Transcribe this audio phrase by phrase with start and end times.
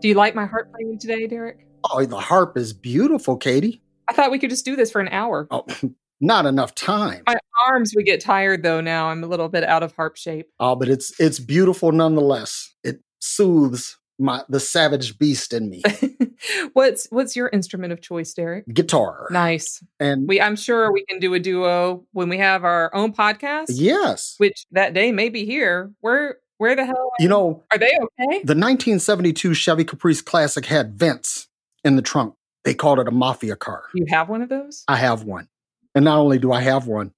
[0.00, 1.66] Do you like my harp playing today, Derrick?
[1.90, 3.82] Oh, the harp is beautiful, Katy.
[4.08, 5.46] I thought we could just do this for an hour.
[5.50, 5.64] Oh,
[6.20, 7.22] not enough time.
[7.26, 7.36] My
[7.66, 9.08] arms would get tired though now.
[9.08, 10.48] I'm a little bit out of harp shape.
[10.58, 12.74] Oh, but it's it's beautiful nonetheless.
[12.82, 15.82] It soothes my the savage beast in me.
[16.72, 18.66] what's what's your instrument of choice, Derrick?
[18.72, 19.28] Guitar.
[19.30, 19.82] Nice.
[19.98, 23.66] And We I'm sure we can do a duo when we have our own podcast.
[23.68, 25.92] yes, Which that day may be here.
[26.00, 28.42] Where where the hell are you know are they okay?
[28.44, 31.48] the 1972 Chevy Caprice Classic had vents
[31.84, 32.34] in the trunk.
[32.64, 33.84] They called it a mafia car.
[33.94, 34.84] You have one of those?
[34.86, 35.48] I have one,
[35.94, 37.12] and not only do I have one,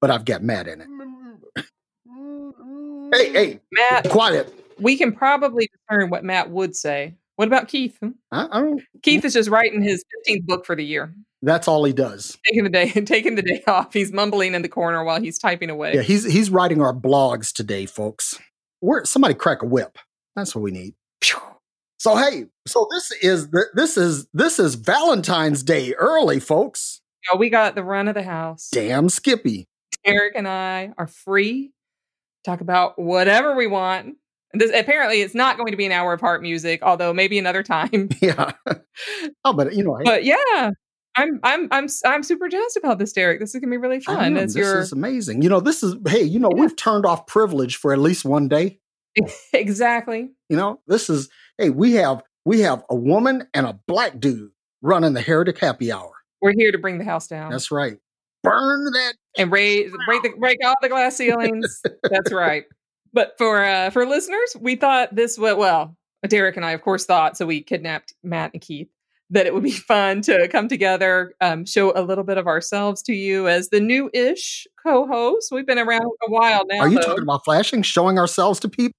[0.00, 0.88] but I've got Matt in it.
[3.14, 4.52] Hey, hey, Matt, quiet!
[4.80, 7.14] we can probably discern what Matt would say.
[7.36, 7.96] What about Keith?
[8.00, 8.10] Hmm?
[8.32, 8.82] I, I don't.
[9.02, 11.14] Keith is just writing his 15th book for the year.
[11.40, 12.36] That's all he does.
[12.44, 13.92] Taking the day taking the day off.
[13.92, 15.94] He's mumbling in the corner while he's typing away.
[15.94, 18.36] Yeah, he's he's writing our blogs today, folks.
[18.80, 19.98] We're somebody crack a whip.
[20.36, 20.94] That's what we need.
[21.20, 21.40] Phew.
[21.98, 27.00] So hey, so this is this is this is Valentine's Day early, folks.
[27.32, 28.70] Oh, we got the run of the house.
[28.70, 29.66] Damn Skippy.
[30.04, 31.72] Eric and I are free.
[32.44, 34.16] Talk about whatever we want.
[34.54, 37.62] This apparently it's not going to be an hour of heart music, although maybe another
[37.62, 38.08] time.
[38.22, 38.52] Yeah.
[39.44, 40.70] oh, but you know, hey, But yeah,
[41.18, 43.40] I'm I'm I'm I'm super jazzed about this, Derrick.
[43.40, 44.34] This is gonna be really fun.
[44.34, 45.42] know, this your is amazing.
[45.42, 46.60] You know, this is hey, you know, Yeah.
[46.62, 48.78] we've turned off privilege for at least one day.
[49.52, 50.30] exactly.
[50.48, 54.50] You know, this is hey, we have we have a woman and a black dude
[54.82, 56.12] running the Heretic Happy Hour.
[56.40, 57.98] We're here to bring the house down That's right.
[58.44, 59.14] Burn that.
[59.36, 61.82] and raise break the break all the glass ceilings.
[62.04, 62.64] That's right.
[63.14, 65.96] But for uh for listeners, we thought this was well,
[66.28, 68.90] Derrick and I of course thought so we kidnapped Matt and Keith
[69.30, 73.02] that it would be fun to come together, um, show a little bit of ourselves
[73.02, 75.50] to you as the new-ish co-host.
[75.52, 76.80] We've been around a while now.
[76.80, 77.06] Are you though.
[77.06, 78.92] talking about flashing, showing ourselves to people?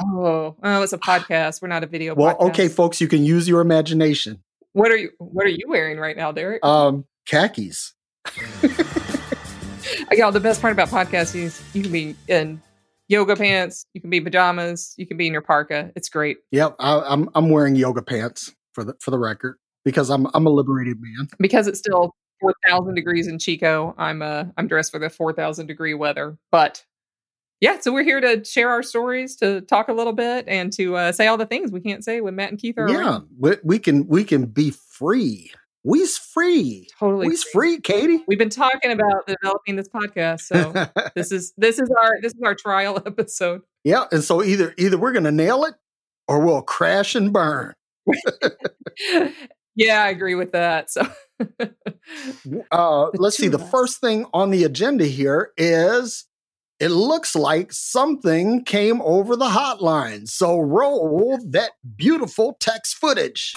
[0.00, 1.62] Oh, oh, it's a podcast.
[1.62, 2.14] We're not a video.
[2.14, 2.48] Well, podcast.
[2.50, 4.42] okay, folks, you can use your imagination.
[4.72, 6.64] What are you What are you wearing right now, Derrick?
[6.64, 7.94] Um, khakis.
[10.12, 12.60] Y'all, the best part about podcasts is you can be in
[13.08, 15.90] yoga pants, you can be pajamas, you can be in your parka.
[15.96, 20.10] It's great Yep, I, I'm I'm wearing yoga pants for the for the record because
[20.10, 21.28] I'm I'm a liberated man.
[21.38, 23.94] because it's still four thousand degrees in Chico.
[23.98, 26.84] I'm uh I'm dressed for the four thousand degree weather, but
[27.60, 27.78] yeah.
[27.80, 31.12] So we're here to share our stories, to talk a little bit, and to uh,
[31.12, 33.28] say all the things we can't say when Matt and Keith are Yeah, around.
[33.38, 35.52] we, we can we can be free.
[35.82, 36.88] We's free.
[36.98, 37.76] Totally, We's free.
[37.76, 38.24] free, Katy.
[38.28, 40.72] We've been talking about developing this podcast, so
[41.14, 43.62] this is this is our this is our trial episode.
[43.84, 45.74] yeah, and so either either we're gonna nail it
[46.28, 47.74] or we'll crash and burn.
[49.74, 50.90] yeah, I agree with that.
[50.90, 51.06] So
[52.70, 53.48] Uh, let's see.
[53.48, 56.26] The first thing on the agenda here is
[56.78, 60.28] it looks like something came over the hotline.
[60.28, 63.54] So roll that beautiful text footage.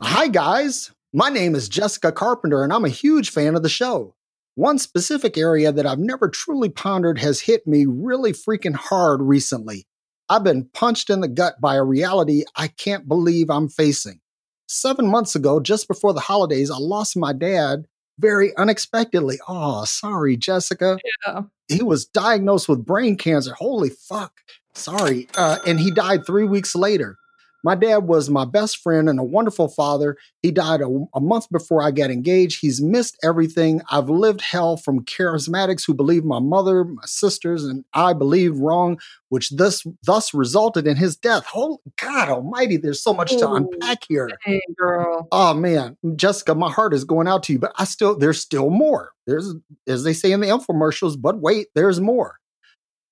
[0.00, 0.92] Hi, guys.
[1.12, 4.14] My name is Jessica Carpenter, and I'm a huge fan of the show.
[4.54, 9.86] One specific area that I've never truly pondered has hit me really freaking hard recently.
[10.30, 14.20] I've been punched in the gut by a reality I can't believe I'm facing.
[14.68, 17.86] Seven months ago, just before the holidays, I lost my dad
[18.20, 19.40] very unexpectedly.
[19.48, 20.98] Oh, sorry, Jessica.
[21.26, 21.42] yeah.
[21.68, 23.54] He was diagnosed with brain cancer.
[23.54, 24.32] Holy fuck.
[24.72, 25.26] Sorry.
[25.36, 27.16] Uh, and he died three weeks later.
[27.62, 30.16] My dad was my best friend and a wonderful father.
[30.42, 32.60] He died a, a month before I got engaged.
[32.60, 33.82] He's missed everything.
[33.90, 38.98] I've lived hell from charismatics who believe my mother, my sisters, and I believe wrong,
[39.28, 41.44] which thus thus resulted in his death.
[41.44, 42.76] Holy God Almighty!
[42.76, 44.30] There's so much to unpack here.
[44.44, 45.28] Hey, girl.
[45.32, 48.70] Oh man, Jessica, my heart is going out to you, but I still there's still
[48.70, 49.12] more.
[49.26, 49.54] There's
[49.86, 52.36] as they say in the infomercials, but wait, there's more.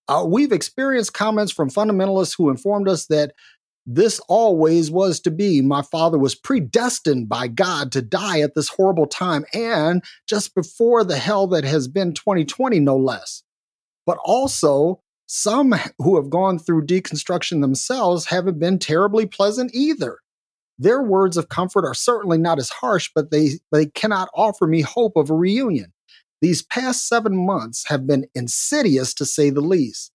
[0.09, 3.33] Uh, we've experienced comments from fundamentalists who informed us that
[3.91, 5.63] this always was to be.
[5.63, 11.05] My father was predestined by God to die at this horrible time and just before
[11.05, 13.43] the hell that has been 2020, no less.
[14.05, 20.19] But also, some who have gone through deconstruction themselves haven't been terribly pleasant either.
[20.79, 24.83] Their words of comfort are certainly not as harsh, but they, they cannot offer me
[24.83, 25.95] hope of a reunion.
[26.43, 30.13] These past seven months have been insidious to say the least.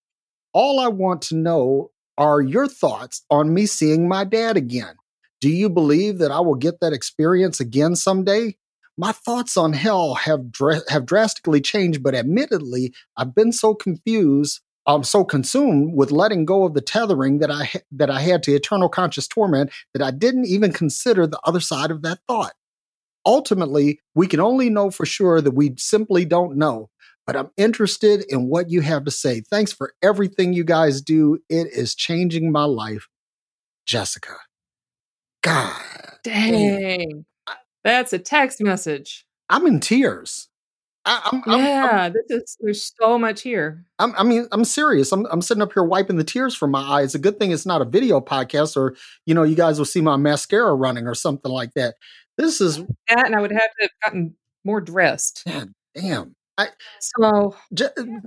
[0.54, 4.96] All I want to know are your thoughts on me seeing my dad again.
[5.42, 8.56] Do you believe that I will get that experience again someday?
[8.98, 14.62] My thoughts on hell have dra- have drastically changed, but admittedly, I've been so confused,
[14.86, 18.44] I'm so consumed with letting go of the tethering that I ha- that I had
[18.44, 22.54] to eternal conscious torment that I didn't even consider the other side of that thought.
[23.26, 26.90] Ultimately, we can only know for sure that we simply don't know.
[27.26, 29.42] But I'm interested in what you have to say.
[29.42, 31.40] Thanks for everything you guys do.
[31.50, 33.08] It is changing my life.
[33.86, 34.36] Jessica.
[35.42, 35.82] God.
[36.24, 37.26] Dang.
[37.84, 39.26] That's a text message.
[39.50, 40.50] I'm in tears.
[41.06, 43.86] I, I'm, I'm, yeah, I'm, this is there's so much here.
[44.00, 45.12] I'm, I mean, I'm serious.
[45.12, 47.14] I'm, I'm sitting up here wiping the tears from my eyes.
[47.14, 50.00] A good thing it's not a video podcast, or you know, you guys will see
[50.00, 51.96] my mascara running or something like that.
[52.38, 52.78] This is
[53.10, 55.44] that, and I would have to have gotten more dressed.
[55.46, 56.36] Man, damn.
[56.58, 56.68] I,
[57.00, 57.56] so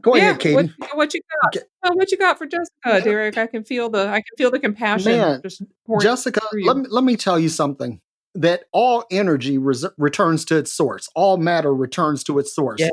[0.00, 0.54] go yeah, ahead, Katy.
[0.54, 1.52] What, what you got?
[1.52, 3.38] Get- Well, what you got for Jessica, Derrick?
[3.38, 5.12] I can feel the I can feel the compassion.
[5.12, 5.62] Man, just
[6.00, 8.00] Jessica, let me, let me tell you something.
[8.34, 11.08] That all energy res- returns to its source.
[11.14, 12.80] All matter returns to its source.
[12.80, 12.90] Yeah.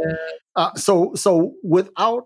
[0.56, 2.26] Uh, so so without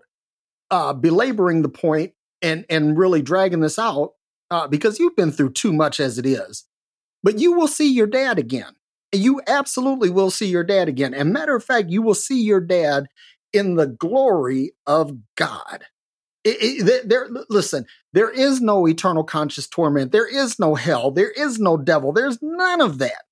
[0.70, 2.12] uh, belaboring the point
[2.42, 4.12] and and really dragging this out,
[4.50, 6.64] uh, because you've been through too much as it is,
[7.22, 8.74] but you will see your dad again.
[9.12, 11.14] You absolutely will see your dad again.
[11.14, 13.06] And matter of fact, you will see your dad
[13.52, 15.84] in the glory of God.
[16.44, 20.12] It- it- there, listen, there is no eternal conscious torment.
[20.12, 21.10] There is no hell.
[21.10, 22.12] There is no devil.
[22.12, 23.24] There's none of that.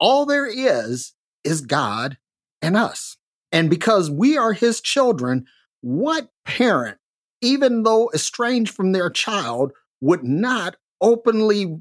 [0.00, 1.14] All there is
[1.44, 2.18] is God
[2.62, 3.16] and us.
[3.52, 5.46] And because we are his children,
[5.80, 6.98] what parent,
[7.40, 11.80] even though estranged from their child, would not openly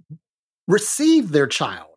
[0.68, 1.89] receive their child?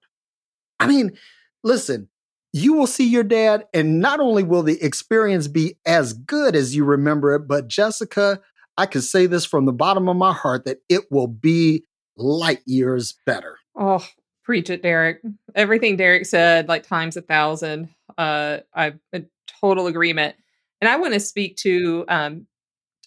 [0.80, 1.16] I mean,
[1.62, 2.08] listen,
[2.52, 6.74] you will see your dad, and not only will the experience be as good as
[6.74, 8.40] you remember it, but Jessica,
[8.76, 11.84] I can say this from the bottom of my heart that it will be
[12.16, 13.58] light years better.
[13.76, 14.04] Oh,
[14.44, 15.20] preach it, Derrick.
[15.54, 17.90] Everything Derrick said, like times a thousand.
[18.16, 19.28] Uh, I'm in
[19.60, 20.36] total agreement.
[20.80, 22.46] And I want to speak to um,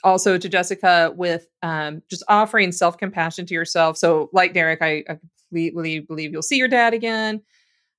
[0.04, 3.97] also to Jessica with um, just offering self compassion to yourself.
[3.97, 5.19] So, like Derrick, I, I
[5.50, 7.42] completely believe you'll see your dad again.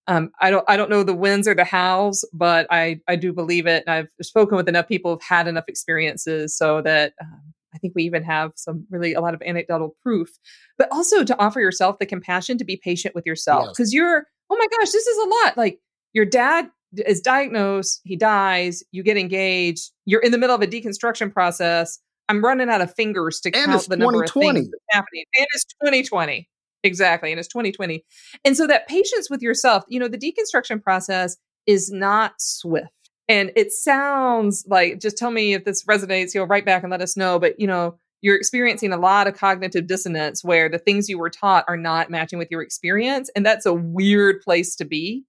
[0.08, 3.32] Um, I don't I don't know the wins or the hows, but I I do
[3.32, 3.84] believe it.
[3.86, 7.40] And I've spoken with enough people who've had enough experiences so that um,
[7.74, 10.28] I think we even have some really a lot of anecdotal proof.
[10.76, 13.72] But also to offer yourself the compassion to be patient with yourself Yes.
[13.76, 15.56] because you're oh my gosh, this is a lot.
[15.56, 15.78] Like
[16.12, 16.68] your dad
[17.06, 21.98] is diagnosed, he dies, you get engaged, you're in the middle of a deconstruction process.
[22.28, 24.60] I'm running out of fingers to And count the number of 2020.
[24.60, 25.24] things happening.
[25.34, 26.48] And it's 2020.
[26.84, 27.30] Exactly.
[27.30, 28.04] And it's 2020.
[28.44, 31.36] And so that patience with yourself, you know, the deconstruction process
[31.66, 32.88] is not swift.
[33.28, 37.00] And it sounds like, just tell me if this resonates, you'll write back and let
[37.00, 37.38] us know.
[37.38, 41.30] But, you know, you're experiencing a lot of cognitive dissonance where the things you were
[41.30, 43.30] taught are not matching with your experience.
[43.34, 45.24] And that's a weird place to be.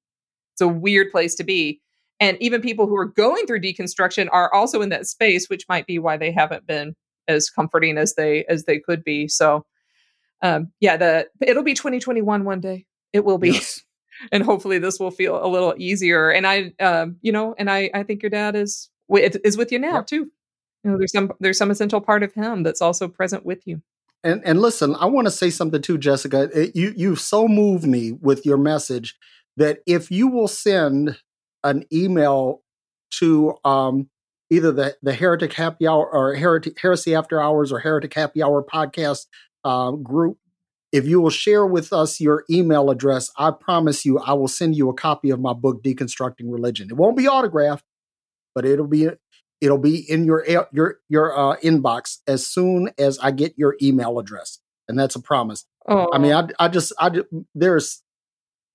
[0.53, 1.81] It's a weird place to be.
[2.19, 5.87] And even people who are going through deconstruction are also in that space, which might
[5.87, 6.95] be why they haven't been
[7.27, 9.27] as comforting as they as they could be.
[9.27, 9.65] So
[10.43, 12.85] um yeah, the it'll be 2021 one day.
[13.13, 13.51] It will be.
[13.51, 13.81] Yes.
[14.31, 16.29] and hopefully this will feel a little easier.
[16.29, 19.71] And I, um, you know, and I, I think your dad is wi- is with
[19.71, 20.07] you now Yep.
[20.07, 20.31] too.
[20.83, 23.81] You know, there's some there's some essential part of him that's also present with you.
[24.23, 26.49] And and listen, I want to say something too, Jessica.
[26.53, 29.15] It- you you've so moved me with your message
[29.57, 31.17] that if you will send
[31.63, 32.61] an email
[33.19, 34.09] to um,
[34.49, 38.63] either the the Heretic Happy Hour or Heretic Heresy After Hours or Heretic Happy Hour
[38.63, 39.25] podcast
[39.63, 40.37] uh, group,
[40.91, 44.75] if you will share with us your email address, I promise you, I will send
[44.75, 46.89] you a copy of my book, Deconstructing Religion.
[46.89, 47.85] It won't be autographed,
[48.53, 49.09] but it'll be
[49.61, 54.19] it'll be in your your your uh, inbox as soon as I get your email
[54.19, 55.65] address, and that's a promise.
[55.87, 57.09] Oh, I mean, I I just I
[57.55, 58.03] there's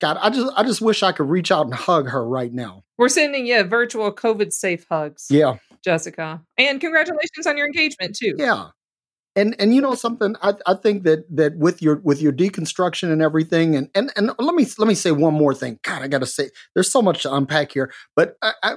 [0.01, 2.85] God, I just I just wish I could reach out and hug her right now.
[2.99, 8.35] we're sending you virtual COVID safe hugs, Yeah, Jessica, and congratulations on your engagement too.
[8.39, 8.69] yeah.
[9.37, 13.13] And and you know something, I I think that that with your with your deconstruction
[13.13, 15.79] and everything, and and and let me let me say one more thing.
[15.85, 17.93] God, I got to say, there's so much to unpack here.
[18.17, 18.75] But I, I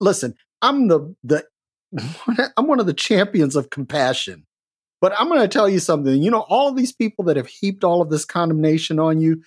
[0.00, 1.44] listen, I'm the the
[2.56, 4.46] I'm one of the champions of compassion.
[5.00, 6.22] But I'm going to tell you something.
[6.22, 9.42] You know, all these people that have heaped all of this condemnation on you,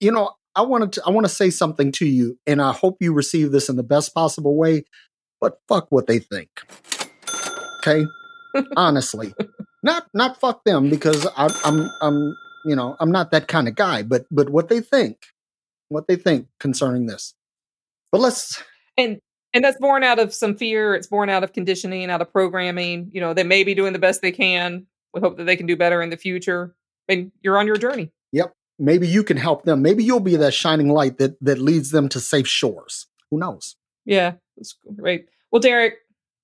[0.00, 2.96] you know, I wanted to I want to say something to you, and I hope
[3.00, 4.84] you receive this in the best possible way.
[5.40, 6.48] But fuck what they think.
[7.78, 8.06] Okay,
[8.76, 9.34] honestly,
[9.86, 13.74] not not fuck them because I, I'm I'm you know I'm not that kind of
[13.74, 14.02] guy.
[14.02, 15.16] But but what they think,
[15.88, 17.32] what they think concerning this.
[18.12, 18.62] But let's
[18.98, 19.18] and
[19.54, 23.10] and that's born out of some fear it's born out of conditioning out of programming
[23.14, 25.66] you know they may be doing the best they can we hope that they can
[25.66, 26.74] do better in the future
[27.08, 28.52] and you're on your journey Yep.
[28.78, 29.80] maybe you can help them.
[29.80, 33.06] Maybe you'll be that shining light that that leads them to safe shores.
[33.30, 33.76] Who knows?
[34.04, 35.94] yeah that's great well derrick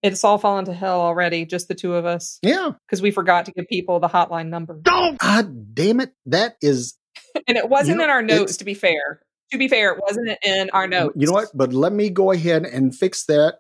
[0.03, 2.73] it's all fallen to hell already just the two of us Yeah.
[2.87, 6.13] because we forgot to give people the hotline number God damn it.
[6.27, 6.95] That is
[7.49, 10.37] and it wasn't know, in our notes to be fair to be fair it wasn't
[10.45, 11.49] in our notes You know what?
[11.55, 13.59] But let me go ahead and fix that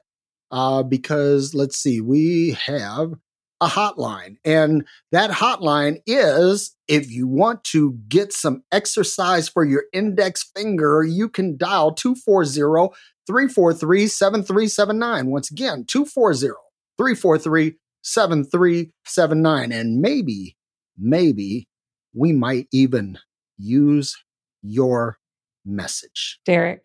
[0.51, 3.15] uh, because let's see, we have
[3.63, 4.37] a hotline.
[4.45, 11.05] And that hotline is if you want to get some exercise for your index finger,
[11.05, 12.93] you can dial 240
[13.26, 15.26] 343 7379.
[15.26, 16.49] Once again, 240
[16.99, 19.73] 343 7379.
[19.73, 20.57] And maybe,
[20.99, 21.69] maybe
[22.14, 23.19] we might even
[23.59, 24.17] use
[24.62, 25.19] your
[25.64, 26.41] message.
[26.45, 26.83] Derrick,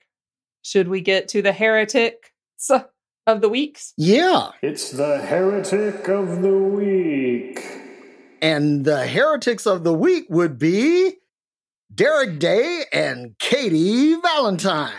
[0.62, 2.30] should we get to the heretics
[3.26, 3.94] of the weeks?
[3.98, 4.52] Yeah.
[4.62, 7.64] It's the heretic of the week.
[8.42, 11.16] And the heretics of the week would be
[11.94, 14.94] Derrick Day and Katy Valentine.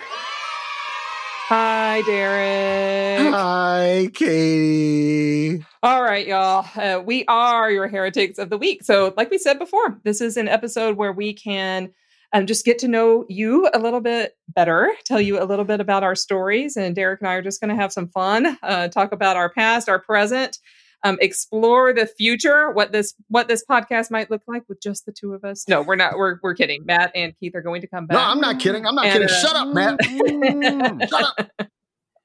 [1.48, 3.32] Hi, Derrick.
[3.32, 5.64] Hi, Katy.
[5.82, 6.66] All right, y'all.
[6.76, 8.84] Uh, we are your heretics of the week.
[8.84, 11.94] So, like we said before, this is an episode where we can
[12.34, 15.80] um, just get to know you a little bit better, tell you a little bit
[15.80, 16.76] about our stories.
[16.76, 19.48] And Derrick and I are just going to have some fun, uh, talk about our
[19.48, 20.58] past, our present,
[21.04, 25.12] um, explore the future, what this what this podcast might look like with just the
[25.12, 25.66] two of us.
[25.68, 26.16] No, we're not.
[26.16, 26.84] We're we're kidding.
[26.86, 28.16] Matt and Keith are going to come back.
[28.16, 28.86] No, I'm not kidding.
[28.86, 29.28] I'm not And, kidding.
[29.28, 29.98] uh, Shut up, Matt.
[30.00, 31.22] Mm, Shut
[31.60, 31.68] up.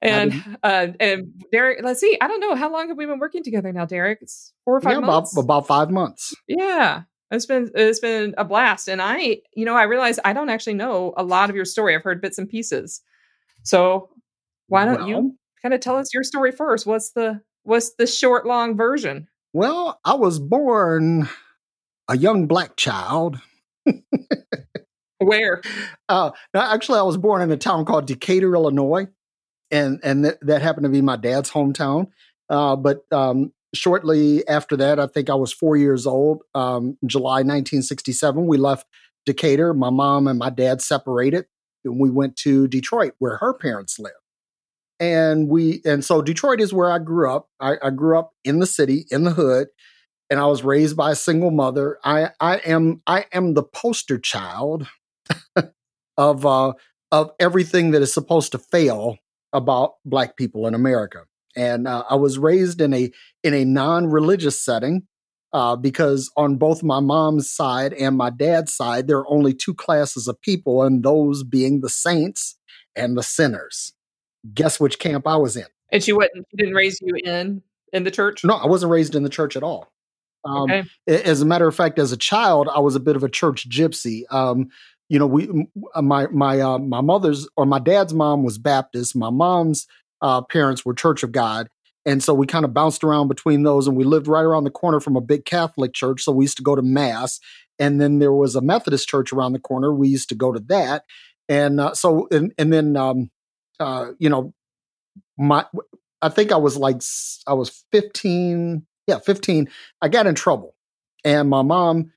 [0.01, 2.17] And uh, and Derrick, let's see.
[2.19, 4.19] I don't know how long have we been working together now, Derrick?
[4.21, 6.33] It's four or five Yeah, about, about five months.
[6.47, 7.03] Yeah.
[7.31, 8.89] It's been it's been a blast.
[8.89, 11.95] And I, you know, I realize I don't actually know a lot of your story.
[11.95, 13.01] I've heard bits and pieces.
[13.63, 14.09] So
[14.67, 16.85] why don't Well- you kind of tell us your story first?
[16.85, 19.27] What's the what's the short long version?
[19.53, 21.29] Well, I was born
[22.07, 23.39] a young black child.
[25.19, 25.61] Where?
[26.09, 29.07] Uh, no, actually, I was born in a town called Decatur, Illinois,
[29.71, 32.07] and and th- that happened to be my dad's hometown.
[32.49, 36.43] Uh, but um, shortly after that, I think I was four years old.
[36.53, 38.87] Um, July 1967, we left
[39.25, 39.73] Decatur.
[39.73, 41.45] My mom and my dad separated,
[41.85, 44.15] and we went to Detroit, where her parents lived.
[45.11, 47.49] And we and so Detroit is where I grew up.
[47.59, 49.67] I, I grew up in the city, in the hood,
[50.29, 51.99] and I was raised by a single mother.
[52.05, 54.87] I I am I am the poster child
[56.17, 56.73] of uh,
[57.11, 59.17] of everything that is supposed to fail
[59.51, 61.23] about Black people in America.
[61.55, 63.11] And uh, I was raised in a
[63.43, 65.07] in a non religious setting
[65.51, 69.73] uh, because on both my mom's side and my dad's side, there are only two
[69.73, 72.57] classes of people, and those being the saints
[72.95, 73.93] and the sinners.
[74.53, 75.65] Guess which camp I was in?
[75.91, 78.43] And she wasn't she didn't raise you in in the church?
[78.43, 79.91] No, I wasn't raised in the church at all.
[80.45, 80.83] Um, Okay.
[81.07, 83.69] as a matter of fact, as a child, I was a bit of a church
[83.69, 84.23] gypsy.
[84.29, 84.69] Um,
[85.09, 89.15] you know, we uh, my my uh, my mother's or my dad's mom was Baptist.
[89.15, 89.87] My mom's
[90.21, 91.69] uh, parents were Church of God,
[92.05, 93.87] and so we kind of bounced around between those.
[93.87, 96.57] And we lived right around the corner from a big Catholic church, so we used
[96.57, 97.39] to go to mass.
[97.79, 99.93] And then there was a Methodist church around the corner.
[99.93, 101.03] We used to go to that,
[101.47, 103.29] and uh, so and and then um,
[103.79, 104.53] uh, you know,
[105.37, 105.65] my
[106.21, 107.01] I think I was like
[107.47, 108.85] I was fifteen.
[109.07, 109.69] Yeah, fifteen.
[110.01, 110.75] I got in trouble,
[111.25, 112.11] and my mom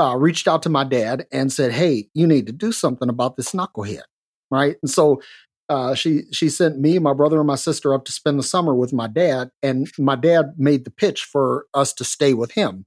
[0.00, 3.36] uh, reached out to my dad and said, "Hey, you need to do something about
[3.36, 4.02] this knucklehead."
[4.50, 5.20] Right, and so
[5.68, 8.74] uh, she she sent me, my brother, and my sister up to spend the summer
[8.74, 12.86] with my dad, and my dad made the pitch for us to stay with him.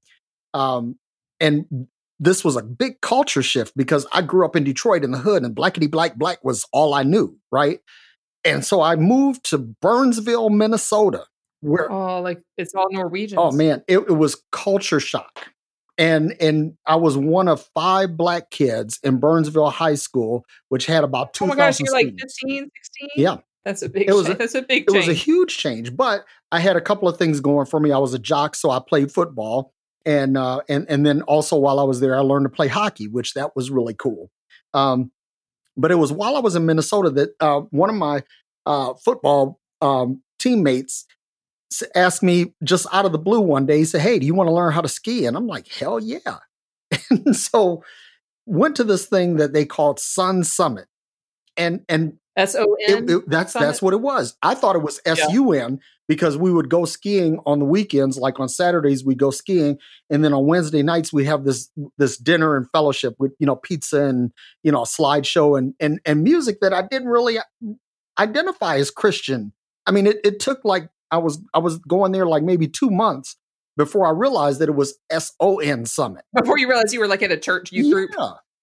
[0.53, 0.97] Um,
[1.39, 1.87] and
[2.19, 5.43] this was a big culture shift because I grew up in Detroit in the hood,
[5.43, 7.37] and blackety black black was all I knew.
[7.51, 7.79] Right,
[8.45, 11.25] and so I moved to Burnsville, Minnesota,
[11.61, 13.37] where Oh, like it's all Norwegian.
[13.39, 15.49] Oh man, it, it was culture shock.
[15.97, 21.03] And and I was one of five black kids in Burnsville High School, which had
[21.03, 22.37] about two Oh my gosh, you're like students.
[22.41, 23.09] 15, 16?
[23.17, 23.37] Yeah.
[23.63, 24.35] That's a big It was change.
[24.35, 25.07] a- That's a big it change.
[25.07, 27.91] was a huge change, but I had a couple of things going for me.
[27.91, 29.71] I was a jock, so I played football,
[30.03, 33.07] and uh, and and then also while I was there, I learned to play hockey,
[33.07, 34.31] which that was really cool.
[34.73, 35.11] Um,
[35.81, 38.23] but it was while I was in Minnesota that uh, one of my
[38.65, 41.05] uh, football um, teammates
[41.95, 43.79] asked me just out of the blue one day.
[43.79, 45.99] He said, "Hey, do you want to learn how to ski?" And I'm like, "Hell
[45.99, 46.37] yeah!"
[47.09, 47.83] and so
[48.45, 50.87] went to this thing that they called Sun Summit,
[51.57, 53.07] and and S O N.
[53.27, 53.65] that's Summit?
[53.65, 54.37] that's what it was.
[54.41, 58.17] I thought it was S U N because we would go skiing on the weekends.
[58.17, 59.77] Like on Saturdays, we go skiing,
[60.09, 63.55] and then on Wednesday nights we have this this dinner and fellowship with you know
[63.55, 64.31] pizza and
[64.63, 67.43] you know a slideshow and and and music that I didn't really uh,
[68.17, 69.53] identify as Christian.
[69.85, 72.89] I mean, it, it took like I was I was going there like maybe two
[72.89, 73.35] months
[73.77, 76.23] before I realized that it was S O N Summit.
[76.33, 78.11] Before you realize you were like at a church youth group.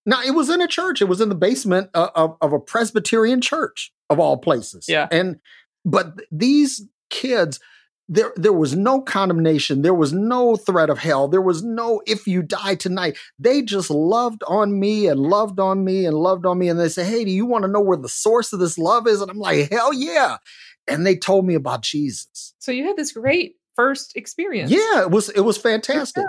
[0.08, 0.16] Yeah.
[0.16, 1.00] Now it was in a church.
[1.02, 4.86] It was in the basement of, of, of a Presbyterian church of all places.
[4.88, 5.08] Yeah.
[5.10, 5.38] And
[5.84, 7.60] but these kids,
[8.08, 9.82] there there was no condemnation.
[9.82, 11.28] There was no threat of hell.
[11.28, 13.18] There was no if you die tonight.
[13.38, 16.68] They just loved on me and loved on me and loved on me.
[16.68, 19.06] And they say, Hey, do you want to know where the source of this love
[19.06, 19.20] is?
[19.20, 20.38] And I'm like, Hell yeah.
[20.86, 22.54] And they told me about Jesus.
[22.58, 24.70] So you had this great first experience.
[24.70, 26.24] Yeah, it was it was fantastic.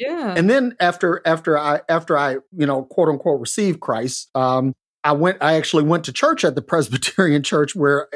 [0.00, 0.34] Yeah.
[0.36, 5.12] And then after after I after I you know quote unquote received Christ, um, I
[5.12, 8.08] went I actually went to church at the Presbyterian church where,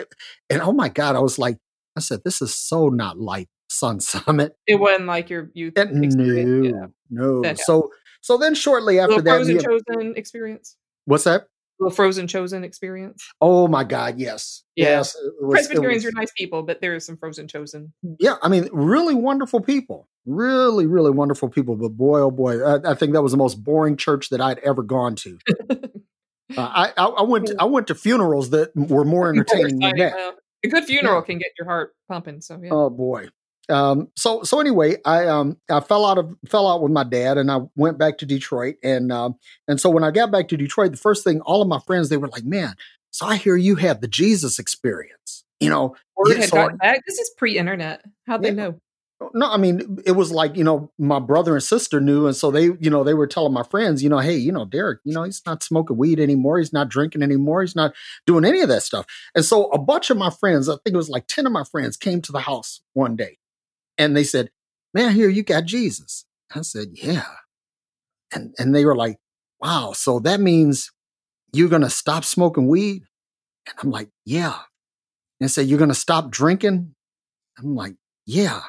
[0.51, 1.59] and oh my God, I was like,
[1.97, 4.57] I said, this is so not like Son Summit.
[4.67, 6.17] it wasn't like your youth experience.
[7.11, 7.43] no, Yeah.
[7.43, 7.55] no.
[7.55, 7.91] So
[8.23, 10.77] so then shortly after that, chosen experience.
[11.05, 11.49] what's that?
[11.81, 13.25] Little frozen chosen experience.
[13.41, 14.91] Oh my God, yes, Yeah.
[14.91, 15.17] yes.
[15.41, 17.93] Was, Presbyterians was- are nice people, but there is some frozen chosen.
[18.21, 21.75] yeah, I mean, really wonderful people, really, really wonderful people.
[21.77, 24.59] But boy, oh boy, I, I think that was the most boring church that I'd
[24.61, 25.39] ever gone to.
[25.71, 25.77] Uh,
[26.57, 30.35] I, I I went to, I went to funerals that were more entertaining than that.
[30.65, 32.41] A good funeral can get your heart pumping.
[32.41, 32.71] So yeah.
[32.73, 33.29] Oh boy.
[33.69, 37.39] Um, so so anyway, I um I fell out of fell out with my dad,
[37.39, 39.37] and I went back to Detroit, and um
[39.69, 42.09] and so when I got back to Detroit, the first thing all of my friends
[42.09, 42.75] they were like, "Man,
[43.11, 47.01] so I hear you had the Jesus experience." You know, yeah, had so gotten back.
[47.07, 48.03] This is pre-internet.
[48.27, 48.55] How'd they Yeah.
[48.55, 48.81] know?
[49.33, 52.51] no, I mean it was like you know my brother and sister knew, and so
[52.51, 55.15] they you know they were telling my friends, you know, hey, you know Derrick, you
[55.15, 57.95] know he's not smoking weed anymore, he's not drinking anymore, he's not
[58.27, 59.07] doing any of that stuff.
[59.35, 61.65] And so a bunch of my friends, I think it was like ten of my
[61.65, 63.39] friends, came to the house one day,
[63.99, 64.51] and they said,
[64.93, 66.25] "Man, here you got Jesus."
[66.55, 67.27] I said, "Yeah,"
[68.33, 69.19] and and they were like,
[69.61, 70.91] "Wow, so that means
[71.53, 73.05] you're gonna stop smoking weed?"
[73.67, 74.59] And I'm like, "Yeah."
[75.41, 76.95] And said, "You're gonna stop drinking?"
[77.59, 77.95] I'm like,
[78.27, 78.63] "Yeah."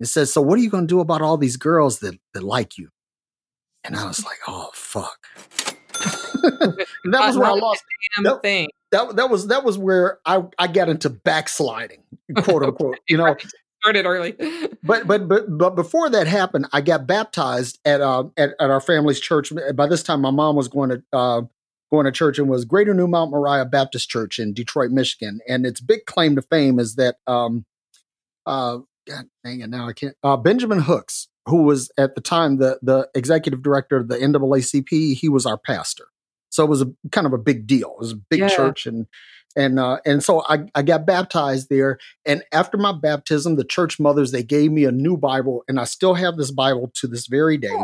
[0.00, 2.42] It says, So what are you going to do about all these girls that, that
[2.42, 2.88] like you?
[3.84, 5.16] And I was like, Oh, fuck.
[7.04, 7.84] And that was where I lost.
[8.16, 8.42] damn Nope.
[8.42, 8.68] thing.
[8.90, 12.02] That, that was that was where I, I got into backsliding,
[12.38, 12.98] quote unquote.
[13.08, 13.36] You know.
[13.82, 14.32] Started early.
[14.84, 18.80] but but but but before that happened, I got baptized at uh at, at our
[18.80, 19.52] family's church.
[19.74, 21.42] By this time, my mom was going to uh
[21.90, 25.40] going to church and was Greater New Mount Moriah Baptist Church in Detroit, Michigan.
[25.48, 27.64] And its big claim to fame is that um
[28.46, 28.78] uh
[29.08, 32.78] God dang it, now I can't uh Benjamin Hooks, who was at the time the
[32.82, 36.06] the executive director of the NAACP, he was our pastor.
[36.50, 37.94] So it was a kind of a big deal.
[37.94, 38.48] It was a big Yeah.
[38.48, 39.06] church and
[39.56, 41.98] and uh, and so I, I got baptized there.
[42.24, 45.84] And after my baptism, the church mothers they gave me a new Bible, and I
[45.84, 47.76] still have this Bible to this very day.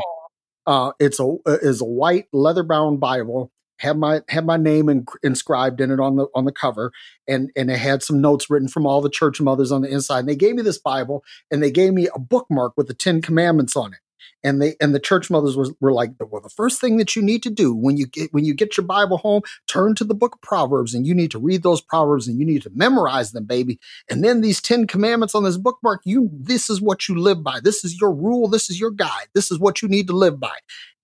[0.66, 3.50] Uh, it's a is a white leather bound Bible.
[3.78, 6.90] Had my had my name in, inscribed in it on the on the cover,
[7.28, 10.20] and and it had some notes written from all the church mothers on the inside.
[10.20, 13.22] And they gave me this Bible, and they gave me a bookmark with the Ten
[13.22, 14.00] Commandments on it.
[14.42, 17.22] And they and the church mothers was, were like, well, the first thing that you
[17.22, 20.14] need to do when you get when you get your Bible home, turn to the
[20.14, 23.32] book of Proverbs, and you need to read those proverbs, and you need to memorize
[23.32, 23.78] them, baby.
[24.10, 27.60] And then these Ten Commandments on this bookmark, you this is what you live by.
[27.60, 28.48] This is your rule.
[28.48, 29.28] This is your guide.
[29.34, 30.56] This is what you need to live by.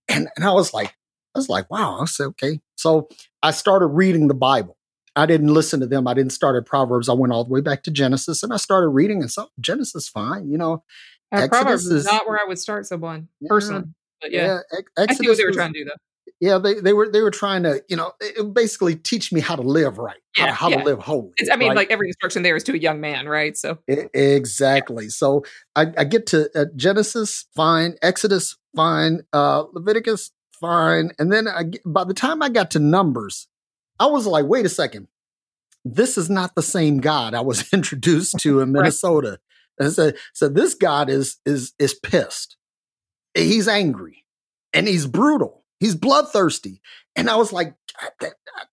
[0.08, 0.96] And and I was like,
[1.34, 2.00] I was like, wow.
[2.00, 2.60] I said, okay.
[2.76, 3.08] So
[3.42, 4.76] I started reading the Bible.
[5.16, 6.08] I didn't listen to them.
[6.08, 7.08] I didn't start at Proverbs.
[7.08, 9.20] I went all the way back to Genesis, and I started reading.
[9.20, 10.82] And so Genesis, fine, you know.
[11.34, 13.48] Uh, Exodus is not where I would start someone Yeah.
[13.48, 13.84] personally.
[14.20, 15.96] But yeah, Ex- I see what Exodus they were was- trying to do though.
[16.40, 19.40] yeah, they, they were they were trying to, you know, it- it basically teach me
[19.40, 20.78] how to live right, how, Yeah, to, how yeah.
[20.78, 21.32] to live holy.
[21.36, 21.76] It's, I mean, right?
[21.76, 23.56] like every instruction there is to a young man, right?
[23.56, 25.08] So E- exactly.
[25.08, 25.44] So
[25.76, 27.96] I, I get to uh, Genesis, fine.
[28.02, 29.22] Exodus, fine.
[29.32, 31.12] Uh, Leviticus, fine.
[31.18, 33.48] And then I, by the time I got to Numbers,
[34.00, 35.08] I was like, wait a second,
[35.84, 38.72] this is not the same God I was introduced to in.
[38.72, 39.38] Minnesota.
[39.78, 42.56] And so, so this God is is is pissed.
[43.34, 44.24] He's angry,
[44.72, 45.64] and he's brutal.
[45.80, 46.80] He's bloodthirsty.
[47.16, 47.74] And I was like,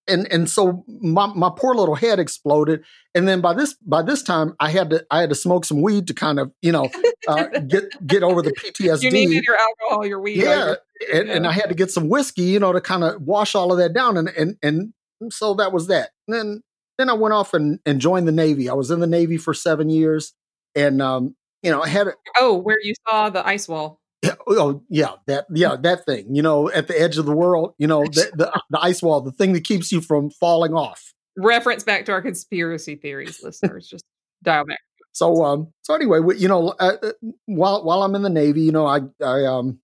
[0.08, 2.84] and and so my my poor little head exploded.
[3.14, 5.82] And then by this by this time, I had to I had to smoke some
[5.82, 6.90] weed to kind of you know
[7.28, 9.04] uh, get get over the PTSD.
[9.04, 10.38] you needed your alcohol, your weed.
[10.38, 10.78] yeah, right?
[11.14, 13.72] and, and I had to get some whiskey, you know, to kind of wash all
[13.72, 14.18] of that down.
[14.18, 14.94] And and and
[15.32, 16.12] so that was that.
[16.28, 16.62] And then
[16.98, 18.70] then I went off and, and joined the Navy.
[18.70, 20.34] I was in the Navy for seven years,
[20.76, 22.08] and um, you know, I had
[22.38, 24.00] Oh, where you saw the ice wall.
[24.48, 27.88] oh yeah, that yeah, that thing, you know, at the edge of the world, you
[27.88, 31.14] know, the, the the ice wall, the thing that keeps you from falling off.
[31.38, 33.88] Reference back to our conspiracy theories, listeners.
[33.88, 34.04] Just
[34.44, 34.80] dial back.
[35.14, 37.12] So um, so anyway, we- you know, uh, uh,
[37.46, 39.80] while while I'm in the Navy, you know, I I um,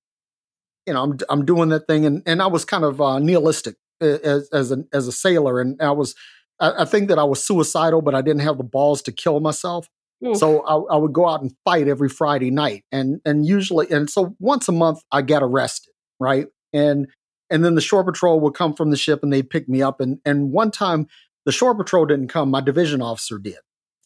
[0.86, 3.76] you know, I'm I'm doing that thing, and and I was kind of uh, nihilistic
[4.00, 6.16] as as a as a sailor, and I was.
[6.60, 9.40] I I think that I was suicidal, but I didn't have the balls to kill
[9.40, 9.88] myself.
[10.34, 14.10] So I, I would go out and fight every Friday night, and and usually, and
[14.10, 16.48] so once a month I get arrested, right?
[16.74, 17.08] And
[17.50, 20.02] and then the shore patrol would come from the ship and they'd pick me up.
[20.02, 21.08] And and one time
[21.46, 23.58] the shore patrol didn't come, my division officer did.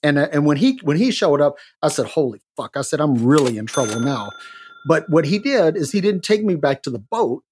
[0.03, 2.99] And uh, and when he when he showed up, I said, "Holy fuck!" I said,
[2.99, 4.31] "I'm really in trouble now."
[4.87, 7.43] But what he did is he didn't take me back to the boat.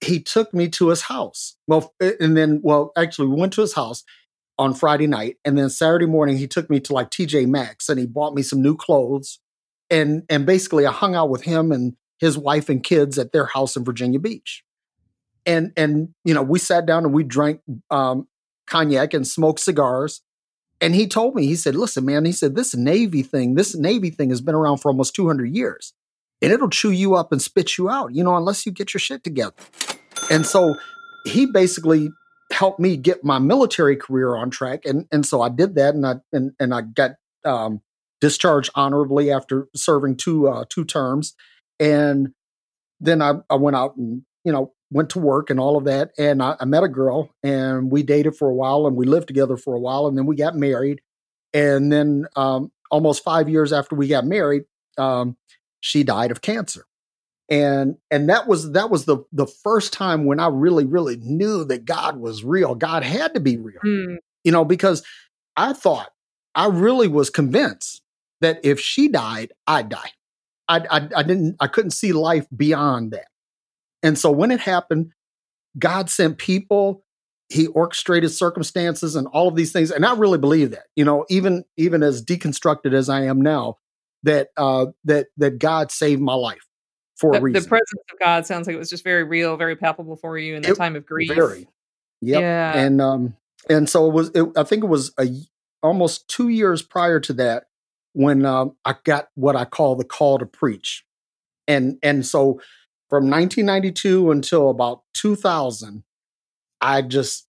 [0.00, 1.56] He took me to his house.
[1.66, 4.04] Well, and then well, actually, we went to his house.
[4.58, 7.98] On Friday night, and then Saturday morning he took me to like TJ Maxx and
[7.98, 9.40] he bought me some new clothes,
[9.90, 13.46] and and basically I hung out with him and his wife and kids at their
[13.46, 14.64] house in Virginia Beach,
[15.46, 18.26] and and you know we sat down and we drank um,
[18.66, 20.22] cognac and smoked cigars,
[20.80, 24.10] and he told me he said, "Listen, man," he said, "this Navy thing, this Navy
[24.10, 25.92] thing has been around for almost two hundred years,
[26.42, 29.00] and it'll chew you up and spit you out, you know, unless you get your
[29.00, 29.54] shit together."
[30.30, 30.76] And so
[31.24, 32.10] he basically
[32.50, 36.06] helped me get my military career on track, and and so I did that, and
[36.06, 37.12] I and and I got
[37.44, 37.80] um,
[38.20, 41.34] discharged honorably after serving two uh, two terms,
[41.78, 42.32] and
[43.00, 46.12] then I, I went out and you know went to work and all of that,
[46.18, 49.28] and I, I met a girl, and we dated for a while, and we lived
[49.28, 51.00] together for a while, and then we got married,
[51.52, 54.64] and then um, almost five years after we got married,
[54.96, 55.36] um,
[55.80, 56.84] she died of cancer
[57.48, 61.64] and and that was that was the the first time when i really really knew
[61.64, 62.74] that god was real.
[62.74, 63.80] God had to be real.
[63.84, 64.16] Mm.
[64.44, 65.02] you know because
[65.56, 66.10] i thought
[66.54, 68.02] i really was convinced
[68.40, 70.10] that if she died i'd die.
[70.68, 73.28] I, I i didn't i couldn't see life beyond that.
[74.02, 75.12] And so when it happened
[75.78, 77.04] god sent people
[77.50, 79.90] he orchestrated circumstances and all of these things.
[79.90, 83.78] And i really believe that you know even even as deconstructed as i am now
[84.24, 86.67] that uh that that god saved my life
[87.18, 89.56] for a The, reason the presence of God sounds like it was just very real,
[89.56, 91.30] very palpable for you in the It- time of grief.
[91.34, 91.68] Very.
[92.20, 92.40] Yep.
[92.40, 92.78] Yeah.
[92.78, 93.36] And um
[93.68, 95.26] and so it was it, I think it was a
[95.82, 97.64] almost 2 years prior to that
[98.12, 101.04] when um I got what I call the call to preach.
[101.66, 102.60] And and so
[103.10, 106.02] from 1992 until about 2000
[106.80, 107.46] I just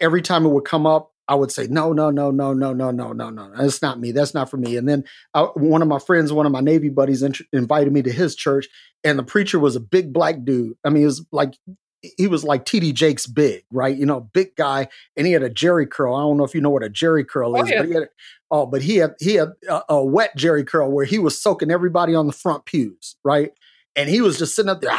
[0.00, 2.90] every time it would come up I would say no no no no no no
[2.90, 5.88] no no no that's not me that's not for me and then uh, one of
[5.88, 8.68] my friends one of my navy buddies int- invited me to his church
[9.02, 11.54] and the preacher was a big black dude I mean he was like
[12.18, 13.96] he was like TD Jakes big, right?
[13.96, 16.14] You know, big guy, and he had a Jheri curl.
[16.14, 17.80] I don't know if you know what a Jheri curl Oh, is, yeah.
[17.80, 18.08] but he had,
[18.50, 21.70] oh, but he had he had a, a wet Jheri curl where he was soaking
[21.70, 23.52] everybody on the front pews, right?
[23.96, 24.90] And he was just sitting up there,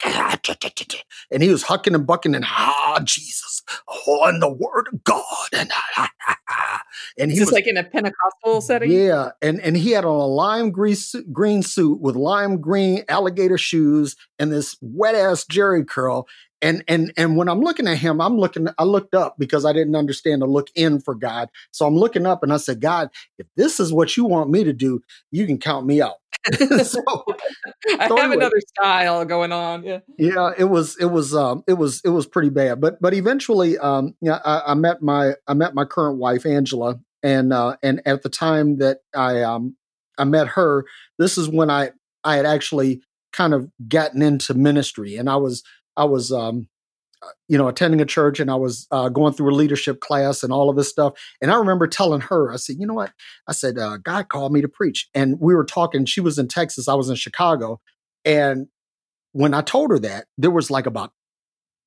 [1.30, 5.48] and he was hucking and bucking and ah, Jesus, oh, and the Word of God,
[5.52, 5.70] and
[7.18, 8.90] and he was like in a Pentecostal setting?
[8.90, 13.04] yeah, and and he had on a lime green suit, green suit with lime green
[13.08, 16.26] alligator shoes and this wet ass Jheri curl.
[16.62, 18.68] And and and when I'm looking at him, I'm looking.
[18.78, 21.50] I looked up because I didn't understand to look in for God.
[21.70, 24.64] So I'm looking up and I said, God, if this is what you want me
[24.64, 26.16] to do, you can count me out.
[26.84, 27.02] so
[27.98, 29.84] I So have another style going on.
[29.84, 30.00] Yeah.
[30.18, 33.78] yeah it was it was um it was it was pretty bad but but eventually
[33.78, 38.00] um yeah I, I met my i met my current wife angela and uh and
[38.06, 39.76] at the time that i um
[40.18, 40.84] i met her
[41.18, 41.90] this is when i
[42.24, 45.62] i had actually kind of gotten into ministry and i was
[45.96, 46.68] i was um
[47.48, 50.52] you know attending a church and i was uh, going through a leadership class and
[50.52, 53.12] all of this stuff and i remember telling her i said you know what?
[53.48, 56.48] I said uh, god called me to preach and we were talking she was in
[56.48, 57.80] texas i was in chicago
[58.24, 58.68] and
[59.36, 61.12] when I told her that, there was like about,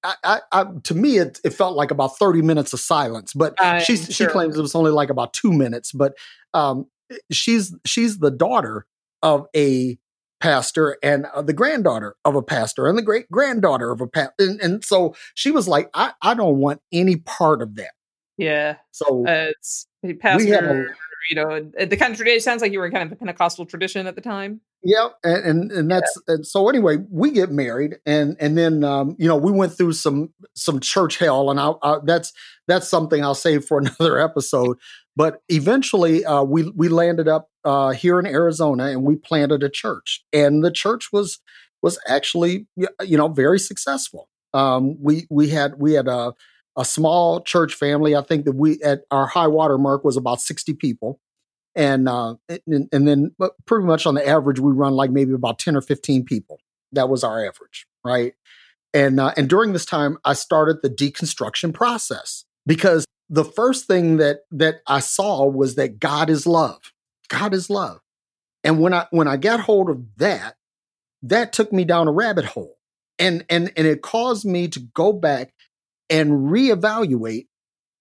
[0.04, 3.56] I, I, I to me, it, it felt like about 30 minutes of silence, but
[3.82, 6.14] she, she claims it was only like about two minutes, but
[6.54, 6.86] um,
[7.32, 8.86] she's, she's the daughter
[9.24, 9.98] of a
[10.40, 14.34] pastor and uh, the granddaughter of a pastor and the great granddaughter of a pastor.
[14.40, 17.92] And, and so she was like, I, I don't want any part of that.
[18.38, 18.78] Yeah.
[18.92, 20.96] So Uh, it's have a, pastor,
[21.30, 23.66] you know, the kind of tradition sounds like you were in kind of a Pentecostal
[23.66, 24.62] tradition at the time.
[24.82, 29.16] Yeah, and and, and that's and so anyway, we get married, and and then um,
[29.20, 32.32] you know we went through some some church hell, and I, I, that's
[32.66, 34.78] that's something I'll save for another episode.
[35.18, 39.70] But eventually, uh, we we landed up uh, here in Arizona, and we planted a
[39.70, 41.40] church, and the church was
[41.82, 44.30] was actually you know very successful.
[44.54, 46.34] Um, we we had we had a
[46.78, 48.16] a small church family.
[48.16, 51.20] I think that we at our high water mark was about sixty people
[51.76, 52.36] and uh,
[52.68, 55.82] and, and then pretty much on the average we run like maybe about 10 or
[55.82, 56.60] 15 people.
[56.92, 58.34] That was our average right?
[58.94, 64.18] And uh, and during this time i started the deconstruction process because the first thing
[64.18, 66.92] that that i saw was that god is love.
[67.28, 68.00] God is love.
[68.64, 70.56] And when i when i got hold of that
[71.22, 72.78] that took me down a rabbit hole.
[73.20, 75.54] And and and it caused me to go back
[76.10, 77.48] and reevaluate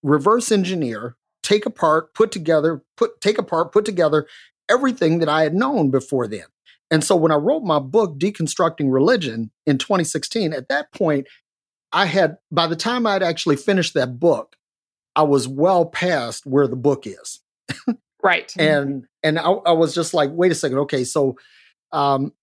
[0.02, 1.16] reverse engineer
[1.48, 4.26] take apart put together put take apart put together
[4.68, 6.44] everything that i had known before then
[6.90, 11.26] and so when i wrote my book deconstructing religion in 2016 at that point
[11.90, 14.56] i had by the time i'd actually finished that book
[15.16, 17.40] i was well past where the book is
[18.22, 18.52] Right.
[18.58, 21.38] and and I, I was just like wait a second okay so
[21.92, 22.34] um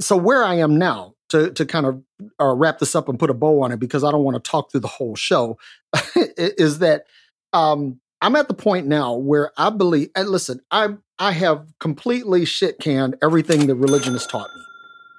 [0.00, 2.02] so where i am now to to kind of
[2.38, 4.50] uh, wrap this up and put a bow on it because i don't want to
[4.50, 5.56] talk through the whole show
[6.36, 7.06] is that
[7.52, 10.10] um, I'm at the point now where I believe.
[10.14, 14.62] And listen, I I have completely shit canned everything that religion has taught me,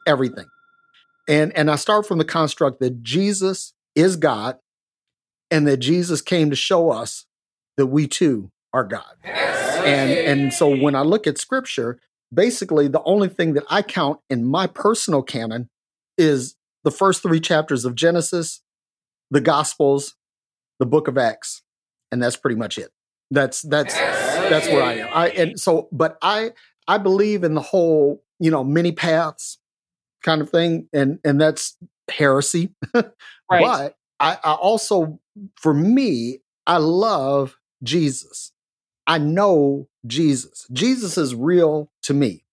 [0.07, 0.47] everything,
[1.27, 4.57] and and I start from the construct that Jesus is God,
[5.49, 7.25] and that Jesus came to show us
[7.77, 9.15] that we too are God.
[9.23, 11.99] And and so when I look at Scripture,
[12.33, 15.69] basically the only thing that I count in my personal canon
[16.17, 18.61] is the first three chapters of Genesis,
[19.29, 20.15] the Gospels,
[20.79, 21.63] the Book of Acts,
[22.11, 22.91] and that's pretty much it.
[23.31, 25.09] That's that's that's where I am.
[25.13, 26.51] I and so, but I
[26.87, 29.57] I believe in the whole you know many paths
[30.23, 31.77] kind of thing, and and that's
[32.09, 32.73] heresy.
[33.51, 33.65] Right.
[33.65, 35.19] But I, I also,
[35.57, 38.53] for me, I love Jesus.
[39.05, 40.65] I know Jesus.
[40.71, 42.45] Jesus is real to me,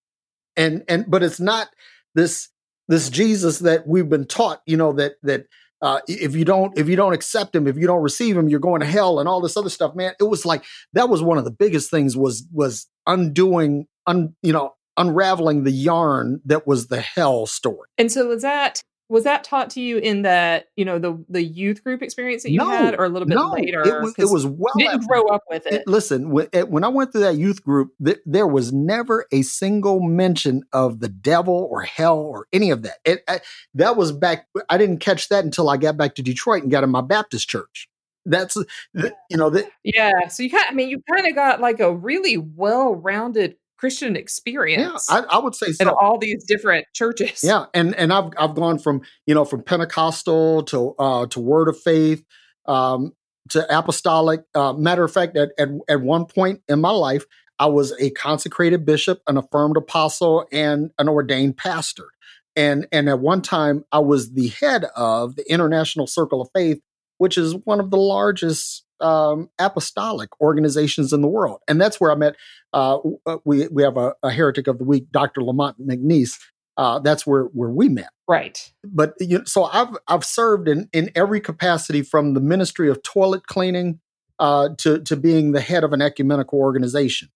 [0.56, 1.68] and and but it's not
[2.16, 2.48] this
[2.88, 4.60] this Jesus that we've been taught.
[4.66, 5.46] You know that that
[5.80, 8.60] uh, if you don't if you don't accept him, if you don't receive him, you're
[8.60, 9.94] going to hell and all this other stuff.
[9.94, 14.34] Man, it was like that was one of the biggest things was was undoing un
[14.42, 17.88] you know unraveling the yarn that was the hell story.
[17.96, 21.42] And so was that was that taught to you in that you know the the
[21.42, 23.80] youth group experience that you No, had, or a little bit no, later?
[23.82, 25.72] it was it was well you didn't after grow up with it.
[25.74, 29.26] It- listen, when, it- when I went through that youth group, th- there was never
[29.32, 32.98] a single mention of the devil or hell or any of that.
[33.04, 33.40] It, I,
[33.74, 34.46] that was back.
[34.68, 37.48] I didn't catch that until I got back to Detroit and got in my Baptist
[37.48, 37.88] church.
[38.26, 38.54] That's
[38.94, 41.80] th- you know that yeah, so you kind I mean you kind of got like
[41.80, 44.20] a really well-rounded Christian yeah.
[44.20, 45.94] experience I, I would say so.
[45.94, 47.40] all these different churches.
[47.42, 51.68] Yeah, and and I've I've gone from you know from Pentecostal to uh, to Word
[51.68, 52.24] of Faith
[52.66, 53.12] um,
[53.50, 54.42] to Apostolic.
[54.54, 57.24] Uh, matter of fact, at, at at one point in my life,
[57.58, 62.08] I was a consecrated bishop, an affirmed apostle, and an ordained pastor.
[62.56, 66.80] And and at one time, I was the head of the International Circle of Faith,
[67.18, 71.60] which is one of the largest um, apostolic organizations in the world.
[71.68, 72.36] And that's where I met.
[72.72, 75.42] Uh, uh, we we have a, a heretic of the week, Dr.
[75.42, 76.38] Lamont McNeese.
[76.76, 78.10] Uh, that's where where we met.
[78.26, 78.72] Right.
[78.84, 83.02] But you know, so I've I've served in in every capacity, from the ministry of
[83.02, 84.00] toilet cleaning
[84.38, 87.30] uh, to to being the head of an ecumenical organization,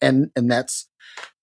[0.00, 0.88] and and that's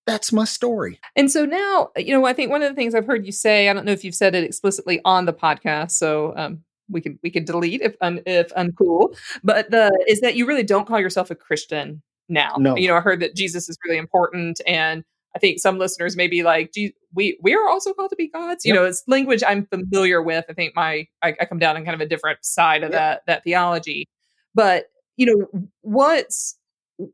[0.05, 0.99] that's my story.
[1.15, 3.69] And so now, you know, I think one of the things I've heard you say,
[3.69, 7.19] I don't know if you've said it explicitly on the podcast, so um, we can
[7.23, 10.99] we can delete if un, if uncool, but the is that you really don't call
[10.99, 12.55] yourself a Christian now.
[12.57, 12.75] No.
[12.77, 15.03] You know, I heard that Jesus is really important, and
[15.35, 16.71] I think some listeners may be like,
[17.13, 18.63] we we are also called to be gods.
[18.65, 18.81] You Yep.
[18.81, 20.45] know, it's language I'm familiar with.
[20.49, 22.99] I think my I, I come down on kind of a different side of Yep.
[22.99, 24.07] that that theology,
[24.55, 24.85] but
[25.17, 26.57] you know, what's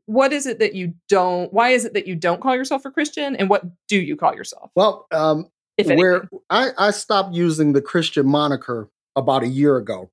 [0.06, 2.90] what is it that you don't why is it that you don't call yourself a
[2.90, 5.48] christian and what do you call yourself Well, um,
[5.86, 10.10] where I, I stopped using the Christian moniker about a year ago,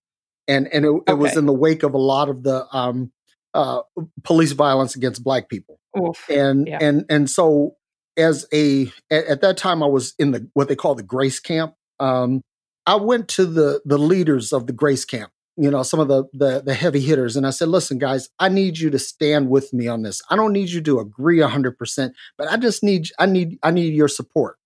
[0.48, 3.12] and and it, it was in the wake of a lot of the um,
[3.54, 3.82] uh,
[4.24, 5.80] police violence against Black people.
[5.98, 6.30] Oof.
[6.30, 6.78] and Yeah.
[6.80, 7.76] and and so
[8.18, 11.40] as a at, at that time i was in the what they call the grace
[11.40, 12.42] camp um
[12.86, 16.26] i went to the the leaders of the grace camp you know some of the
[16.34, 19.72] the, the heavy hitters and i said listen guys i need you to stand with
[19.74, 23.26] me on this i don't need you to agree 100% but i just need i
[23.26, 24.58] need i need your support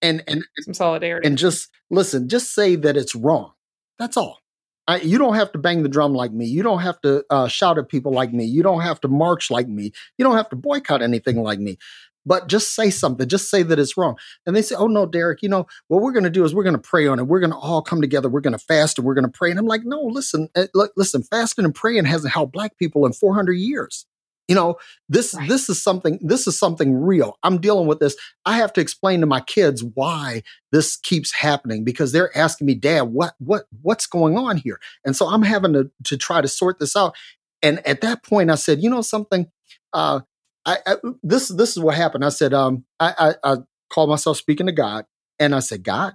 [0.00, 3.52] and and some solidarity and just listen just say that it's wrong
[3.98, 4.38] that's all.
[4.86, 6.46] I, you don't have to bang the drum like me.
[6.46, 8.44] You don't have to uh, shout at people like me.
[8.46, 9.92] You don't have to march like me.
[10.16, 11.76] You don't have to boycott anything like me.
[12.24, 13.28] But just say something.
[13.28, 14.16] Just say that it's wrong.
[14.46, 16.62] And they say oh no derrick you know what we're going to do is we're
[16.62, 17.26] going to pray on it.
[17.26, 18.28] We're going to all come together.
[18.28, 19.50] We're going to fast and we're going to pray.
[19.50, 23.12] And i'm like no listen look, listen fasting and praying hasn't helped black people in
[23.12, 24.04] 400 years
[24.48, 24.76] you know
[25.08, 25.48] this Right.
[25.48, 27.38] this is something this is something real.
[27.42, 28.16] I'm dealing with this.
[28.46, 32.74] I have to explain to my kids why this keeps happening because they're asking me
[32.74, 34.80] dad what what what's going on here?
[35.04, 37.14] And so i'm having to to try to sort this out.
[37.62, 39.46] And at that point i said you know something
[39.92, 40.20] uh
[40.64, 42.24] i, I this this is what happened.
[42.24, 43.56] I said um i i, I
[43.90, 45.04] called myself speaking to god
[45.38, 46.14] and i said god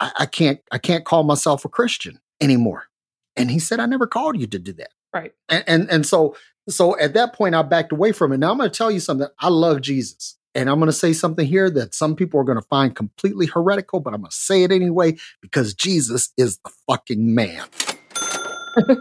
[0.00, 2.84] I, I can't i can't call myself a christian anymore.
[3.36, 4.90] And he said i never called you to do that.
[5.14, 5.32] Right.
[5.48, 6.36] And, and and so
[6.68, 8.38] so at that point i backed away from it.
[8.38, 9.28] Now i'm going to tell you something.
[9.38, 10.36] I love jesus.
[10.54, 13.46] And i'm going to say something here that some people are going to find completely
[13.46, 17.64] heretical but i'm going to say it anyway because jesus is the fucking man.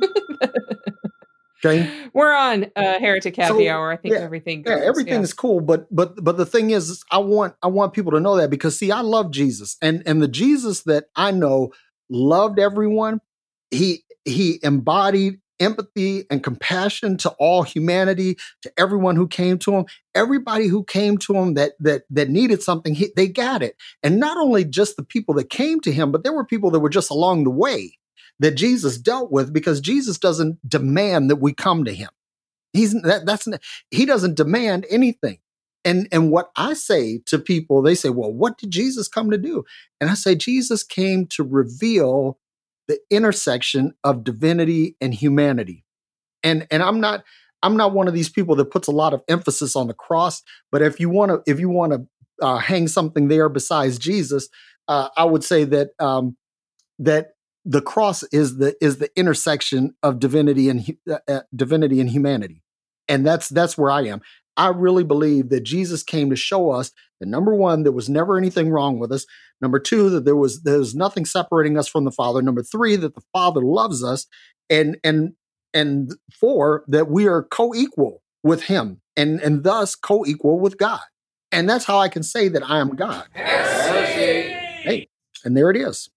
[1.63, 1.89] Okay?
[2.13, 3.91] We're on uh heretic happy So, hour.
[3.91, 7.03] I think yeah, everything yeah goes, everything is cool but but but the thing is
[7.11, 9.77] i want i want people to know that because see i love jesus.
[9.81, 11.71] And and the jesus that i know
[12.09, 13.21] loved everyone.
[13.71, 19.85] He he embodied empathy and compassion to all humanity to everyone who came to him
[20.13, 24.19] everybody who came to him that that that needed something he, they got it and
[24.19, 26.89] not only just the people that came to him but there were people that were
[26.89, 27.97] just along the way
[28.39, 32.09] that Jesus dealt with because Jesus doesn't demand that we come to him.
[32.73, 33.47] He's that that's
[33.91, 35.39] he doesn't demand anything.
[35.85, 39.37] And and what I say to people, they say, "Well, what did Jesus come to
[39.37, 39.63] do?"
[40.01, 42.37] And I say Jesus came to reveal
[42.87, 45.83] the intersection of divinity and humanity.
[46.43, 47.23] And and I'm not
[47.63, 50.43] I'm not one of these people that puts a lot of emphasis on the cross,
[50.71, 52.07] but if you want to if you want to
[52.41, 54.49] uh, hang something there besides Jesus,
[54.87, 56.37] uh, I would say that um,
[56.99, 57.31] that
[57.65, 62.61] the cross is the is the intersection of divinity and uh, uh, divinity and humanity,
[63.07, 64.21] and that's that's where I am.
[64.57, 68.37] I really believe that Jesus came to show us that number one, there was never
[68.37, 69.25] anything wrong with us.
[69.61, 72.41] Number two, that there was there's nothing separating us from the Father.
[72.41, 74.27] Number three, that the Father loves us,
[74.69, 75.33] and and
[75.73, 81.01] and four, that we are co-equal with Him, and and thus co-equal with God.
[81.51, 83.25] And that's how I can say that I am God.
[83.33, 85.07] Hey,
[85.43, 86.09] and there it is.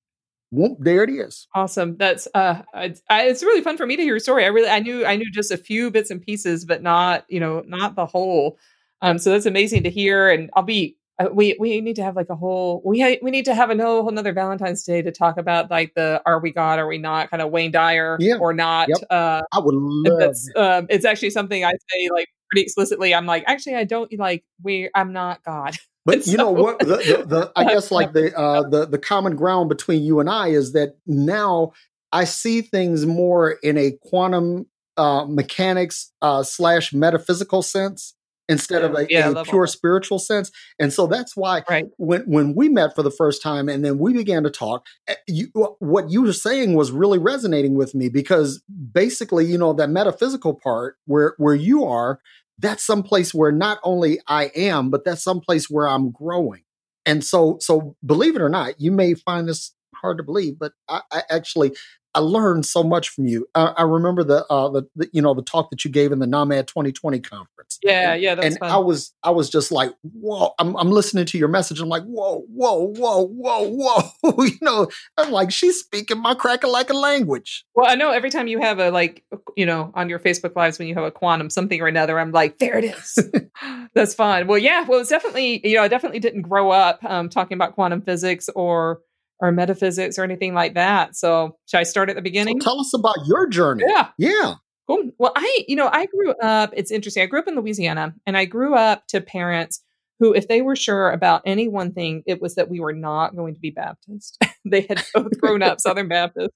[0.51, 1.46] Whoop, there it is.
[1.55, 1.96] Awesome.
[1.98, 4.44] That's uh, it's, it's really fun for me to hear your story.
[4.44, 7.38] I really, I knew, I knew just a few bits and pieces, but not, you
[7.38, 8.59] know, not the whole.
[9.03, 10.31] Um, so that's amazing to hear.
[10.31, 13.31] And I'll be, uh, we we need to have like a whole, we ha- we
[13.31, 16.53] need to have a whole another Valentine's Day to talk about like the are we
[16.53, 18.37] God, are we not, kind of Wayne Dyer Yeah.
[18.39, 18.89] or not.
[18.89, 18.99] Yep.
[19.11, 23.15] Uh, I would love that's um, it's actually something I say like pretty explicitly.
[23.15, 24.91] I'm like, actually, I don't like we.
[24.95, 25.77] I'm not God.
[26.07, 26.79] But you know what?
[26.79, 30.31] The, the, the, I guess like the uh, the the common ground between you and
[30.31, 31.73] I is that now
[32.13, 38.15] I see things more in a quantum uh, mechanics uh, slash metaphysical sense
[38.49, 40.51] instead of a, Yeah, a pure spiritual sense.
[40.79, 41.87] And so that's why Right.
[41.97, 45.15] when when we met for the first time and then we began to talk, eh,
[45.27, 49.91] you, what you were saying was really resonating with me because basically, you know, that
[49.91, 52.21] metaphysical part where where you are,
[52.59, 56.63] that's someplace where not only I am, but that's someplace where I'm growing.
[57.07, 60.73] And so, so believe it or not, you may find this hard to believe, but
[60.89, 61.73] I, I actually
[62.15, 63.47] I learned so much from you.
[63.55, 66.19] I, I remember the, uh, the the you know the talk that you gave in
[66.19, 67.79] the NAMAD 2020 conference.
[67.83, 68.71] Yeah, yeah, that's and fun.
[68.71, 70.53] I was I was just like, whoa!
[70.59, 71.81] I'm, I'm listening to your message.
[71.81, 74.43] I'm like, whoa, whoa, whoa, whoa, whoa!
[74.45, 77.65] you know, I'm like, she's speaking my cracker like a language.
[77.75, 79.23] Well, I know every time you have a like,
[79.57, 82.33] you know, on your Facebook lives when you have a quantum something or another, I'm
[82.33, 83.19] like, there it is.
[83.95, 84.47] That's fun.
[84.47, 84.85] Well, yeah.
[84.85, 88.49] Well, it's definitely, you know, I definitely didn't grow up um, talking about quantum physics
[88.55, 89.01] or
[89.40, 91.16] or metaphysics or anything like that.
[91.16, 92.61] So, should I start at the So beginning?
[92.61, 93.85] tell us about your journey.
[93.87, 94.09] yeah.
[94.18, 94.55] Yeah.
[94.87, 95.11] Cool.
[95.18, 97.22] Well, I, you know, I grew up, it's interesting.
[97.22, 99.83] I grew up in Louisiana and I grew up to parents
[100.19, 103.37] who, if they were sure about any one thing, it was that we were not
[103.37, 104.39] going to be Baptist.
[104.65, 106.51] they had both grown up Southern Baptist.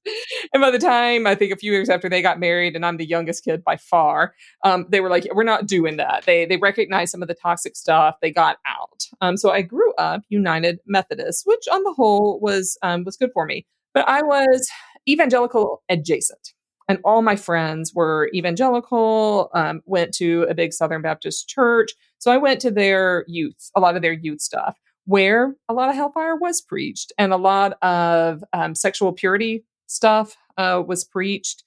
[0.52, 2.96] And by the time, I think a few years after they got married, and I'm
[2.96, 6.24] the youngest kid by far, um, they were like, we're not doing that.
[6.26, 8.16] They, they recognized some of the toxic stuff.
[8.20, 9.02] They got out.
[9.20, 13.30] Um, so I grew up United Methodist, which on the whole was, um, was good
[13.32, 13.66] for me.
[13.94, 14.68] But I was
[15.08, 16.52] evangelical adjacent
[16.88, 21.92] and all my friends were evangelical um, went to a big southern baptist church.
[22.18, 25.88] So i went to their youth a lot of their youth stuff where a lot
[25.88, 31.64] of hellfire was preached and a lot of um, sexual purity stuff uh, was preached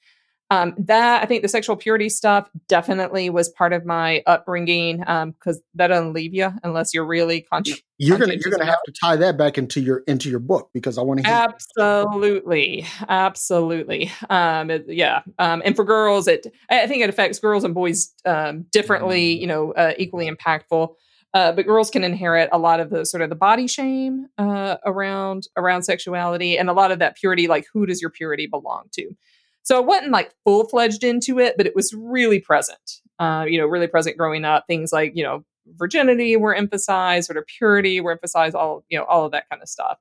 [0.51, 5.61] um, that i think the sexual purity stuff definitely was part of my upbringing because
[5.73, 9.15] that doesn't leave you unless you're really conscious You're gonna you're gonna have to tie
[9.15, 11.33] that back into your into your book because I want to hear.
[11.33, 14.11] Absolutely, absolutely.
[14.29, 17.73] Um, it- yeah, um, and for girls, it I I think it affects girls and
[17.73, 19.39] boys um, differently.
[19.39, 20.93] You know, uh, equally impactful.
[21.33, 24.77] Uh, but girls can inherit a lot of the sort of the body shame uh,
[24.85, 27.47] around around sexuality and a lot of that purity.
[27.47, 29.15] Like, who does your purity belong to?
[29.65, 33.01] So I wasn't like full fledged into it, but it was really present.
[33.19, 34.65] Uh, you know, really present growing up.
[34.67, 35.43] Things like you know
[35.75, 38.55] virginity were emphasized, sort of purity were emphasized.
[38.55, 39.97] All you know, all of that kind of stuff.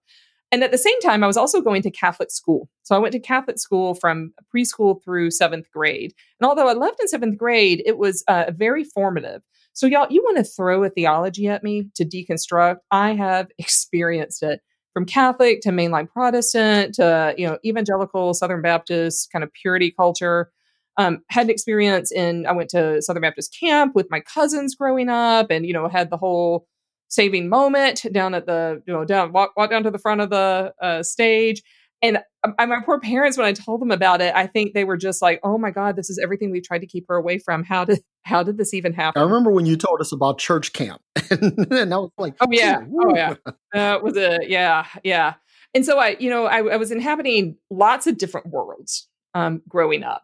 [0.52, 2.68] And at the same time, I was also going to Catholic school.
[2.84, 6.14] So I went to Catholic school from preschool through seventh grade.
[6.38, 9.42] And although I left in seventh grade, it was uh, very formative.
[9.72, 12.76] So, y'all, you want to throw a theology at me to deconstruct?
[12.92, 14.60] I have experienced it
[14.94, 20.50] from Catholic to mainline Protestant to you know evangelical Southern Baptist kind of purity culture.
[20.96, 25.08] Um, had an experience in I went to Southern Baptist camp with my cousins growing
[25.10, 26.66] up, and you know had the whole
[27.08, 30.30] saving moment down at the you know down walk walk down to the front of
[30.30, 31.62] the uh, stage.
[32.04, 34.98] And um, my poor parents, when I told them about it, I think they were
[34.98, 37.64] just like, "Oh my God, this is everything we've tried to keep her away from.
[37.64, 40.74] How did how did this even happen?" I remember when you told us about church
[40.74, 41.00] camp,
[41.30, 43.34] and I was like, Oh yeah, "Ooh, oh woo." yeah.
[43.74, 45.34] Uh, was a yeah, yeah.
[45.72, 50.02] And so I, you know, I, I was inhabiting lots of different worlds um, growing
[50.02, 50.22] up,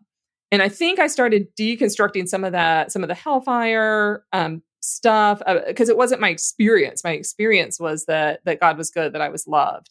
[0.53, 5.41] and I think I started deconstructing some of that, some of the hellfire um, stuff,
[5.67, 7.03] because it wasn't my experience.
[7.03, 9.89] My experience was that that God was good, that I was loved,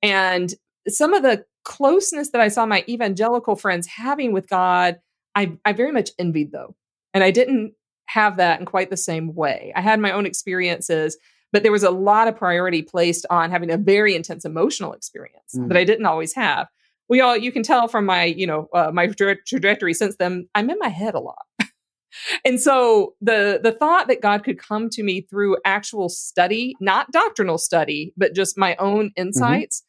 [0.00, 0.54] and
[0.88, 4.98] some of the closeness that I saw my evangelical friends having with God,
[5.34, 6.74] I, I very much envied though.
[7.12, 7.72] And I didn't
[8.06, 9.72] have that in quite the same way.
[9.74, 11.16] I had my own experiences,
[11.52, 15.54] but there was a lot of priority placed on having a very intense emotional experience
[15.56, 15.68] mm.
[15.68, 16.68] that I didn't always have.
[17.08, 20.48] We all, you can tell from my, you know, uh, my tra- trajectory since then,
[20.54, 21.46] I'm in my head a lot.
[22.44, 27.10] and so the the thought that God could come to me through actual study, not
[27.12, 29.22] doctrinal study, but just my own mm-hmm.
[29.22, 29.85] insights, mm-hmm.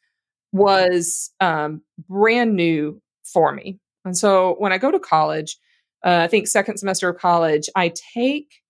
[0.52, 3.78] Was um, brand new for me.
[4.04, 5.58] And so when I go to college,
[6.04, 8.62] uh, I think second semester of college, I take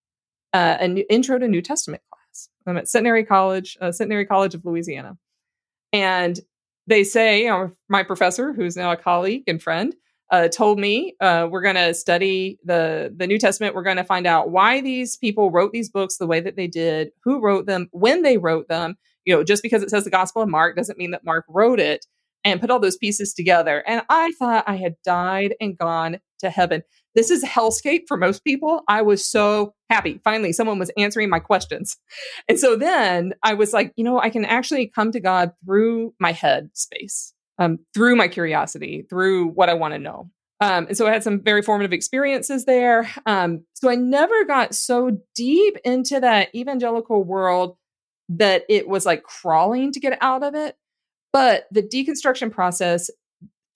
[0.53, 2.49] uh, an intro to New Testament class.
[2.67, 5.17] I'm at Centenary College, uh, Centenary College of Louisiana,
[5.93, 6.41] and
[6.87, 9.95] they say, you know, my professor, who's now a colleague and friend,
[10.31, 13.75] uh, told me uh, we're going to study the the New Testament.
[13.75, 16.67] We're going to find out why these people wrote these books the way that they
[16.67, 18.97] did, who wrote them, when they wrote them.
[19.29, 21.81] You know, just because it says the Gospel of Mark doesn't mean that Mark wrote
[21.81, 22.07] it.
[22.45, 23.83] And put all those pieces together.
[23.87, 26.83] And I thought I had died and gone to heaven.
[27.15, 28.83] This is hellscape for most people.
[28.89, 30.21] I was so happy.
[30.23, 31.97] Finally, someone was answering my questions.
[32.49, 36.15] And so then I was like, you know, I can actually come to God through
[36.21, 40.31] my head space um, through my curiosity, through what I want to know.
[40.61, 43.09] Um, and so I had some very formative experiences there.
[43.27, 47.77] Um, so I never got so deep into that evangelical world
[48.29, 50.77] that it was like crawling to get out of it.
[51.33, 53.11] But the deconstruction process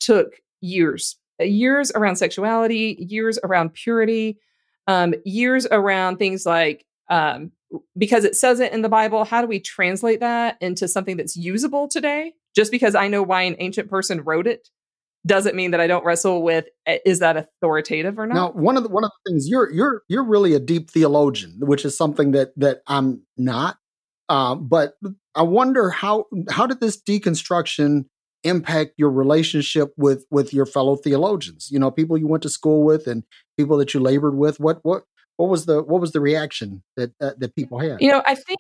[0.01, 4.39] took years years around sexuality, years around purity,
[4.87, 7.53] um, years around things like um,
[7.97, 11.37] because it says it in the Bible, how do we translate that into something that's
[11.37, 12.33] usable today?
[12.55, 14.69] Just because I know why an ancient person wrote it
[15.27, 18.35] doesn't mean that I don't wrestle with eh, is that authoritative or not.
[18.35, 21.57] Now, one of the one of the things you're you're you're really a deep theologian,
[21.61, 23.79] which is something that that I'm not.
[24.33, 24.95] Uh, but
[25.35, 28.07] I wonder how how did this deconstruction
[28.45, 31.69] impact your relationship with with your fellow theologians?
[31.71, 33.25] You know, people you went to school with and
[33.59, 34.59] people that you labored with.
[34.59, 35.05] What what
[35.37, 38.01] what was the what was the reaction that uh, that people had?
[38.01, 38.59] You know, I think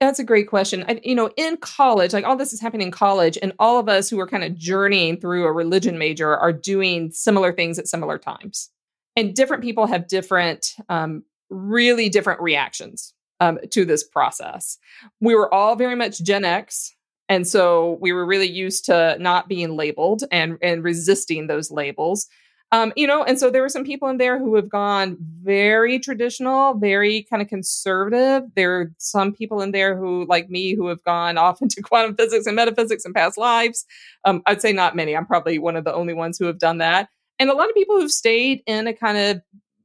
[0.00, 0.86] that's a great question.
[0.88, 3.90] I, you know, in college, like all this is happening in college, and all of
[3.90, 7.88] us who are kind of journeying through a religion major are doing similar things at
[7.88, 8.70] similar times.
[9.16, 13.12] And different people have different, um, really different reactions
[13.44, 14.78] um, to this process.
[15.20, 16.94] We were all very much Gen X.
[17.28, 22.26] And so we were really used to not being labeled and, and resisting those labels.
[22.72, 25.98] Um, you know, and so there were some people in there who have gone very
[25.98, 28.42] traditional, very kind of conservative.
[28.56, 32.16] There are some people in there who, like me, who have gone off into quantum
[32.16, 33.84] physics and metaphysics in past lives.
[34.24, 35.16] Um, I'd say not many.
[35.16, 37.08] I'm probably one of the only ones who have done that.
[37.38, 39.42] And a lot of people who've stayed in a kind of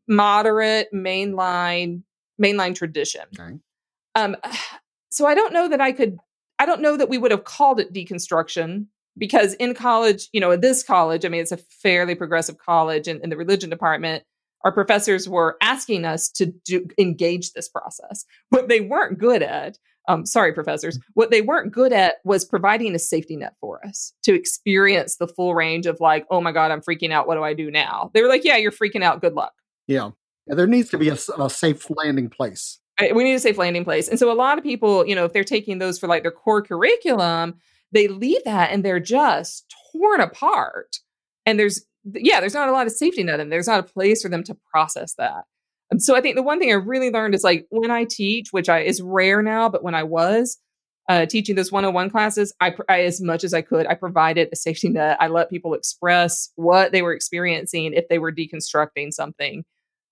[0.08, 2.02] moderate mainline
[2.42, 3.24] mainline tradition.
[3.38, 3.58] Okay.
[4.16, 4.36] Um,
[5.10, 6.18] so I don't know that I could.
[6.62, 8.88] I don't know that we would have called it deconstruction
[9.18, 13.08] because in college, you know, at this college, I mean, it's a fairly progressive college,
[13.08, 14.24] and in the religion department,
[14.64, 18.26] our professors were asking us to do engage this process.
[18.50, 19.78] What they weren't good at,
[20.08, 21.02] um, sorry, professors, mm.
[21.14, 25.28] what they weren't good at was providing a safety net for us to experience the
[25.28, 27.28] full range of like, oh my God, I'm freaking out.
[27.28, 28.12] What do I do now?
[28.14, 29.22] They were like, yeah, you're freaking out.
[29.22, 29.54] Good luck.
[29.88, 30.12] Yeah.
[30.50, 32.80] There needs to be a, a safe landing place.
[33.00, 34.10] We need a safe landing place.
[34.10, 36.32] And so a lot of people, you know, if they're taking those for like their
[36.32, 37.56] core curriculum,
[37.92, 40.98] they leave that and they're just torn apart.
[41.46, 44.22] And there's, yeah, there's not a lot of safety net and there's not a place
[44.22, 45.46] for them to process that.
[45.92, 48.50] And so I think the one thing I really learned is like when I teach,
[48.52, 50.60] which I is rare now, but when I was
[51.08, 54.56] uh, teaching those 101 classes, I, I, as much as I could, I provided a
[54.56, 55.18] safety net.
[55.20, 59.64] I let people express what they were experiencing if they were deconstructing something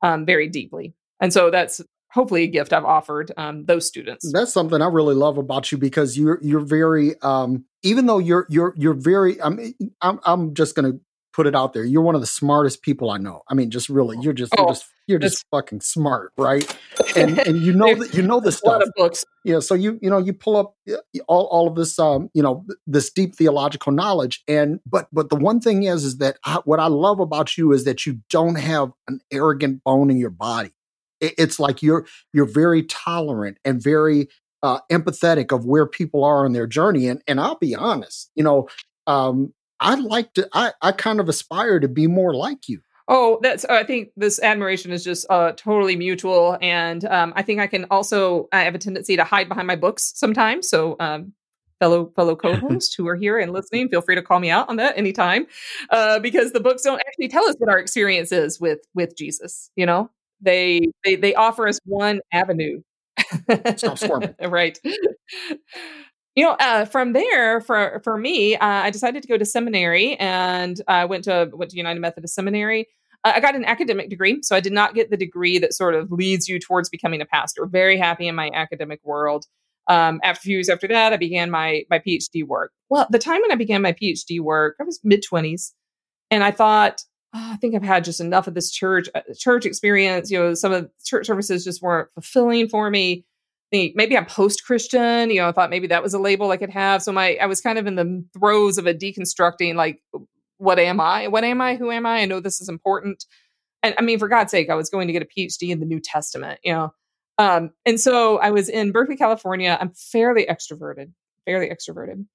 [0.02, 0.94] um, very deeply.
[1.20, 1.82] And so that's
[2.12, 4.30] hopefully a gift I've offered um, those students.
[4.32, 8.46] That's something I really love about you because you're you're very um, even though you're
[8.50, 10.94] you're you're very I mean I'm I'm just gonna
[11.38, 11.86] put it out there.
[11.86, 13.44] You're one of the smartest people I know.
[13.48, 16.66] I mean, just really, you're just oh, you're just you're just fucking smart, right?
[17.16, 18.68] And and you know that you know this stuff.
[18.68, 19.24] A lot of books.
[19.46, 20.76] Yeah, so you you know you pull up
[21.28, 25.36] all, all of this um you know this deep theological knowledge and but but the
[25.36, 28.56] one thing is is that I, what I love about you is that you don't
[28.56, 30.72] have an arrogant bone in your body
[31.22, 34.28] it's like you're you're very tolerant and very
[34.64, 37.08] uh, empathetic of where people are on their journey.
[37.08, 38.68] And and I'll be honest, you know,
[39.08, 40.48] um, I'd like to.
[40.54, 42.82] I I kind of aspire to be more like you.
[43.08, 43.64] Oh, that's.
[43.66, 47.86] I think this admiration is just uh, totally mutual, and um, I think I can
[47.86, 48.50] also.
[48.52, 50.70] I have a tendency to hide behind my books sometimes.
[50.70, 51.34] So, um,
[51.80, 54.76] fellow fellow co-hosts who are here and listening, feel free to call me out on
[54.78, 55.48] that anytime,
[55.92, 59.72] uh, because the books don't actually tell us what our experience is with with Jesus.
[59.76, 60.10] You know,
[60.42, 62.82] they they they offer us one avenue.
[63.78, 64.36] Stop squirming.
[64.48, 64.80] right.
[66.38, 70.16] You know, uh, from there, for for me, uh, I decided to go to seminary,
[70.18, 72.88] and I went to went to United Methodist Seminary.
[73.24, 75.96] Uh, I got an academic degree, so I did not get the degree that sort
[75.96, 77.66] of leads you towards becoming a pastor.
[77.66, 79.46] Very happy in my academic world.
[79.88, 82.72] Um, after a few years after that, I began my my PhD work.
[82.88, 85.74] Well, the time when I began my PhD work, I was mid twenties,
[86.30, 87.02] and I thought,
[87.34, 90.30] oh, I think I've had just enough of this church uh, church experience.
[90.30, 93.26] You know, some of the church services just weren't fulfilling for me
[93.72, 95.30] maybe I'm post Christian.
[95.30, 97.02] You know, I thought maybe that was a label I could have.
[97.02, 100.02] So my I was kind of in the throes of a deconstructing, like,
[100.58, 101.28] what am I?
[101.28, 101.76] What am I?
[101.76, 102.20] Who am I?
[102.20, 103.26] I know this is important.
[103.84, 105.86] And I mean, for God's sake, I was going to get a PhD in the
[105.86, 106.94] New Testament, you know.
[107.38, 109.78] Um, and so I was in Berkeley, California.
[109.80, 111.12] I'm fairly extroverted,
[111.46, 112.26] fairly extroverted.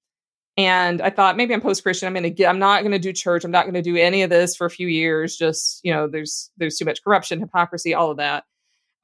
[0.55, 2.07] And I thought maybe I'm post Christian.
[2.07, 2.47] I'm to get.
[2.47, 3.43] I'm not to do church.
[3.43, 5.35] I'm not to do any of this for a few years.
[5.35, 8.43] Just you know, there's there's too much corruption, hypocrisy, all of that.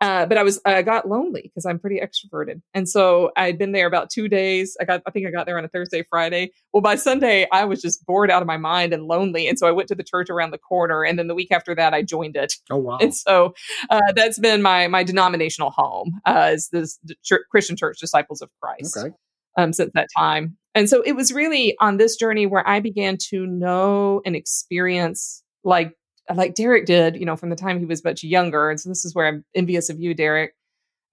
[0.02, 3.74] Uh, but I was I got lonely because I'm pretty extroverted, and so I'd been
[3.74, 4.78] there about two days.
[4.80, 6.52] I got I think I got there on a Thursday, Friday.
[6.72, 9.68] Well, by Sunday I was just bored out of my mind and lonely, and so
[9.68, 12.02] I went to the church around the corner, and then the week after that I
[12.02, 12.54] joined it.
[12.70, 12.97] Oh wow!
[13.02, 13.54] And so
[13.89, 18.50] uh, that's been my my denominational home uh, is this ch- Christian Church Disciples of
[18.62, 18.97] Christ.
[18.97, 19.14] Okay.
[19.58, 23.18] Um, since that time, and so it was really on this journey where I began
[23.32, 25.93] to know and experience like
[26.36, 28.70] like Derrick did, you know, from the time he was much younger.
[28.70, 30.56] And so this is where I'm envious of you, Derrick.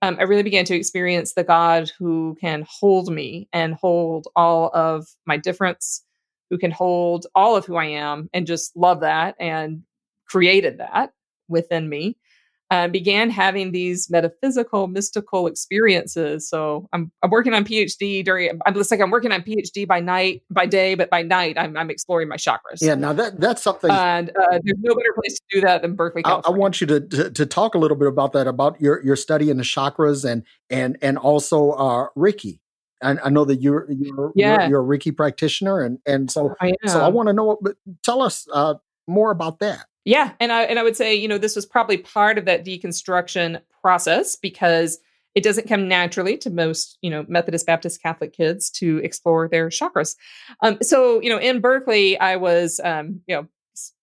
[0.03, 4.71] Um, I really began to experience the God who can hold me and hold all
[4.75, 6.03] of my difference,
[6.51, 9.83] who can hold all of who I am and just love that and
[10.27, 11.12] created that
[11.49, 12.17] within me
[12.71, 16.49] uh, began having these metaphysical, mystical experiences.
[16.49, 18.59] So I'm, I'm working on PhD during.
[18.67, 21.77] I'm just like I'm working on PhD by night, by day, but by night I'm,
[21.77, 22.79] I'm exploring my chakras.
[22.81, 23.91] Yeah, now that that's something.
[23.91, 26.23] And uh, there's no better place to do that than Berkeley.
[26.25, 29.03] I, I, want you to, to, to talk a little bit about that, about your
[29.05, 32.59] your study in the chakras and and and also uh, Reiki.
[33.03, 34.62] And I know that you're you're, yeah.
[34.62, 37.59] you're, you're a Reiki practitioner, and and so I so I want to know.
[37.61, 38.75] But tell us uh,
[39.07, 39.87] more about that.
[40.07, 42.65] Yeah, and I and I would say, you know, this was probably part of that
[42.65, 45.01] deconstruction process because
[45.35, 49.69] it doesn't come naturally to most, you know, Methodist Baptist Catholic kids to explore their
[49.69, 50.15] chakras.
[50.63, 53.49] Um, so, you know, in Berkeley, I was, um, you know,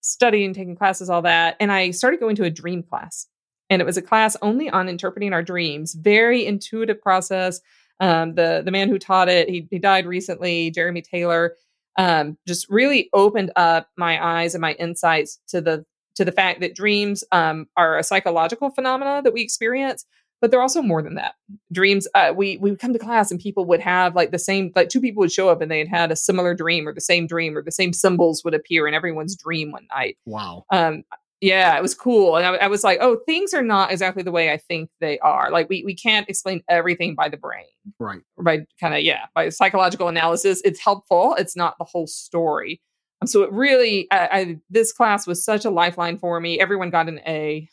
[0.01, 3.25] studying, taking classes, all that, and I started going to a dream class,
[3.69, 5.93] and it was a class only on interpreting our dreams.
[5.93, 7.61] Very intuitive process.
[8.01, 11.55] Um, the the man who taught it, he, he died recently, Jeremy Taylor.
[11.97, 15.85] Um, just really opened up my eyes and my insights to the
[16.15, 20.05] to the fact that dreams um, are a psychological phenomena that we experience
[20.43, 21.35] but they're also more than that.
[21.71, 24.73] Dreams uh, we we would come to class and people would have like the same
[24.75, 26.99] like two people would show up and they had had a similar dream or the
[26.99, 30.17] same dream or the same symbols would appear in everyone's dream one night.
[30.25, 30.65] Wow.
[30.69, 31.03] Um
[31.39, 32.35] yeah it was cool.
[32.35, 35.17] And I, I was like oh things are not exactly the way i think they
[35.19, 35.49] are.
[35.49, 37.63] Like we we can't explain everything by the brain.
[37.97, 38.19] Right.
[38.37, 40.61] By kind of yeah by psychological analysis.
[40.65, 41.35] It's helpful.
[41.39, 42.81] It's not the whole story
[43.29, 46.59] so it really, I, I, this class was such a lifeline for me.
[46.59, 47.69] Everyone got an A.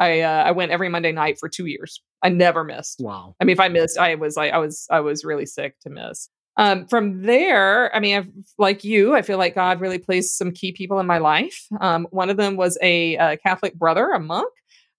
[0.00, 2.00] I uh, I went every Monday night for two years.
[2.22, 3.00] I never missed.
[3.00, 3.36] Wow.
[3.40, 5.90] I mean, if I missed, I was like, I was I was really sick to
[5.90, 6.28] miss.
[6.56, 8.28] Um, from there, I mean, I've,
[8.58, 11.66] like you, I feel like God really placed some key people in my life.
[11.80, 14.52] Um, one of them was a, a, Catholic brother, a monk,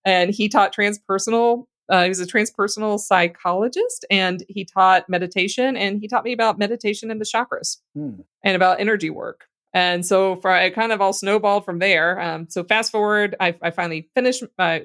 [0.04, 1.66] and he taught transpersonal.
[1.90, 6.58] Uh, he was a transpersonal psychologist, and he taught meditation, and he taught me about
[6.58, 8.22] meditation and the chakras, hmm.
[8.44, 9.46] and about energy work.
[9.74, 12.20] And so for it kind of all snowballed from there.
[12.20, 14.84] Um, so fast forward, I, I finally finished my,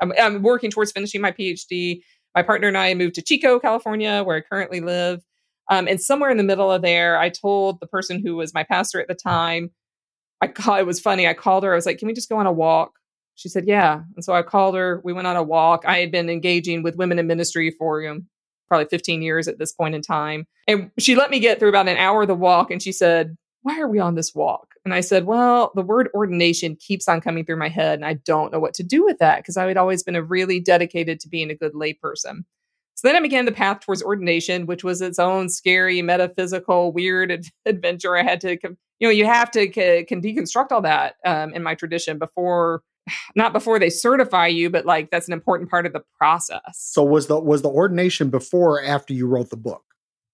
[0.00, 2.00] I'm, I'm, working towards finishing my PhD.
[2.34, 5.22] My partner and I moved to Chico, California, where I currently live.
[5.70, 8.64] Um, and somewhere in the middle of there, I told the person who was my
[8.64, 9.70] pastor at the time,
[10.40, 11.28] I call, it was funny.
[11.28, 11.72] I called her.
[11.72, 12.92] I was like, can we just go on a walk?
[13.36, 14.02] She said, yeah.
[14.16, 15.00] And so I called her.
[15.04, 15.84] We went on a walk.
[15.86, 18.02] I had been engaging with women in ministry for
[18.68, 20.46] probably 15 years at this point in time.
[20.66, 22.70] And she let me get through about an hour of the walk.
[22.70, 24.74] And she said, why are we on this walk?
[24.84, 28.14] And I said, well, the word ordination keeps on coming through my head, and I
[28.14, 31.20] don't know what to do with that because I had always been a really dedicated
[31.20, 32.44] to being a good layperson.
[32.94, 37.32] So then I began the path towards ordination, which was its own scary, metaphysical, weird
[37.32, 38.16] ad- adventure.
[38.16, 41.62] I had to, you know, you have to c- can deconstruct all that um, in
[41.62, 42.82] my tradition before,
[43.36, 46.60] not before they certify you, but like that's an important part of the process.
[46.74, 49.84] So was the was the ordination before or after you wrote the book?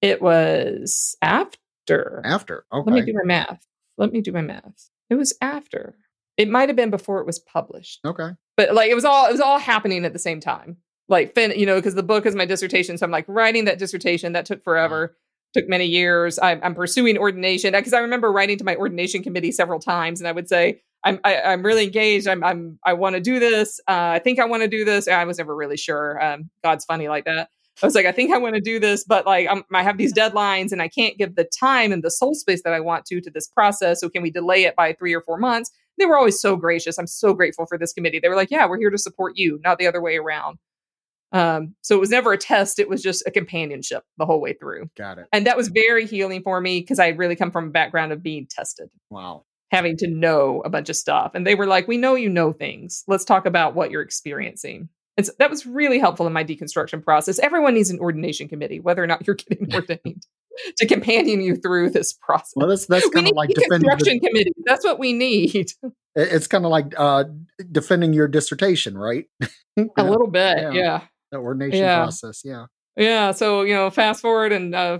[0.01, 1.59] It was after
[1.91, 2.23] after.
[2.25, 2.65] After.
[2.73, 2.91] Okay.
[2.91, 3.67] Let me do my math.
[3.97, 4.91] Let me do my math.
[5.11, 5.97] It was after.
[6.37, 8.01] It might have been before it was published.
[8.05, 8.31] Okay.
[8.57, 10.77] But like it was all it was all happening at the same time.
[11.09, 13.79] Like fin, you know, because the book is my dissertation, so I'm like writing that
[13.79, 14.33] dissertation.
[14.33, 15.17] That took forever.
[15.55, 16.39] Took many years.
[16.39, 20.29] I'm, I'm pursuing ordination because I remember writing to my ordination committee several times, and
[20.29, 22.29] I would say, "I'm I, am i am really engaged.
[22.29, 23.81] I'm I'm I want to do this.
[23.89, 26.23] Uh, I think I want to do this." I was never really sure.
[26.23, 27.49] Um, God's funny like that.
[27.83, 29.99] I was like, I think I want to do this, but like I'm, I have
[29.99, 33.05] these deadlines and I can't give the time and the soul space that I want
[33.07, 34.01] to to this process.
[34.01, 35.71] So can we delay it by three or four months?
[35.99, 36.99] They were always so gracious.
[36.99, 38.19] I'm so grateful for this committee.
[38.21, 40.59] They were like, yeah, we're here to support you, not the other way around.
[41.33, 44.55] Um, so it was never a test; it was just a companionship the whole way
[44.55, 44.89] through.
[44.97, 45.27] Got it.
[45.33, 48.23] And that was very healing for me because I really come from a background of
[48.23, 49.45] being tested, Wow.
[49.71, 51.33] having to know a bunch of stuff.
[51.35, 53.05] And they were like, "We know you know things.
[53.09, 57.05] Let's talk about what you're experiencing." And so that was really helpful in my deconstruction
[57.05, 57.39] process.
[57.41, 60.25] Everyone needs an ordination committee, whether or not you're getting ordained,
[60.79, 62.53] to companion you through this process.
[62.57, 63.91] Well, that's that's kind of like defending.
[63.91, 64.55] deconstruction The, committees.
[64.65, 65.73] That's what we need.
[66.15, 67.25] it's kind of like uh,
[67.71, 69.27] defending your dissertation, right?
[69.97, 70.73] A little bit, Yeah.
[70.73, 71.01] yeah.
[71.33, 71.99] the ordination Yeah.
[71.99, 72.43] process.
[72.45, 72.67] Yeah.
[72.97, 74.99] Yeah, so you know, fast forward and uh,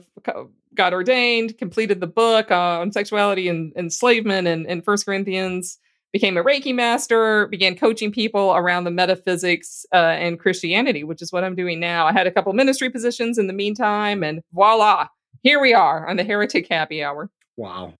[0.75, 5.79] got ordained, completed the book uh, on sexuality and enslavement and in First Corinthians,
[6.13, 11.33] became a Reiki master, began coaching people around the metaphysics uh, and Christianity, which is
[11.33, 12.07] what I'm doing now.
[12.07, 15.09] I had a couple ministry positions in the meantime, and voila,
[15.43, 17.31] here we are on the Heretic Happy Hour.
[17.57, 17.95] Wow.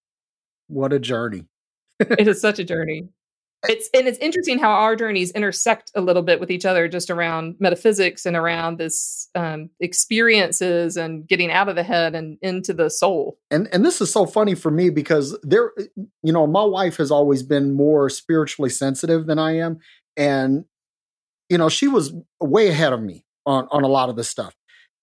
[0.69, 1.47] What a journey.
[2.01, 3.09] it is such a journey.
[3.65, 7.11] It's and it's interesting how our journeys intersect a little bit with each other, just
[7.11, 12.73] around metaphysics and around this um, experiences and getting out of the head and into
[12.73, 13.39] the soul.
[13.51, 15.73] and and this is so funny for me because there
[16.23, 19.79] you know my wife has always been more spiritually sensitive than i am
[20.17, 20.65] and
[21.49, 24.55] you know she was way ahead of me on on a lot of this stuff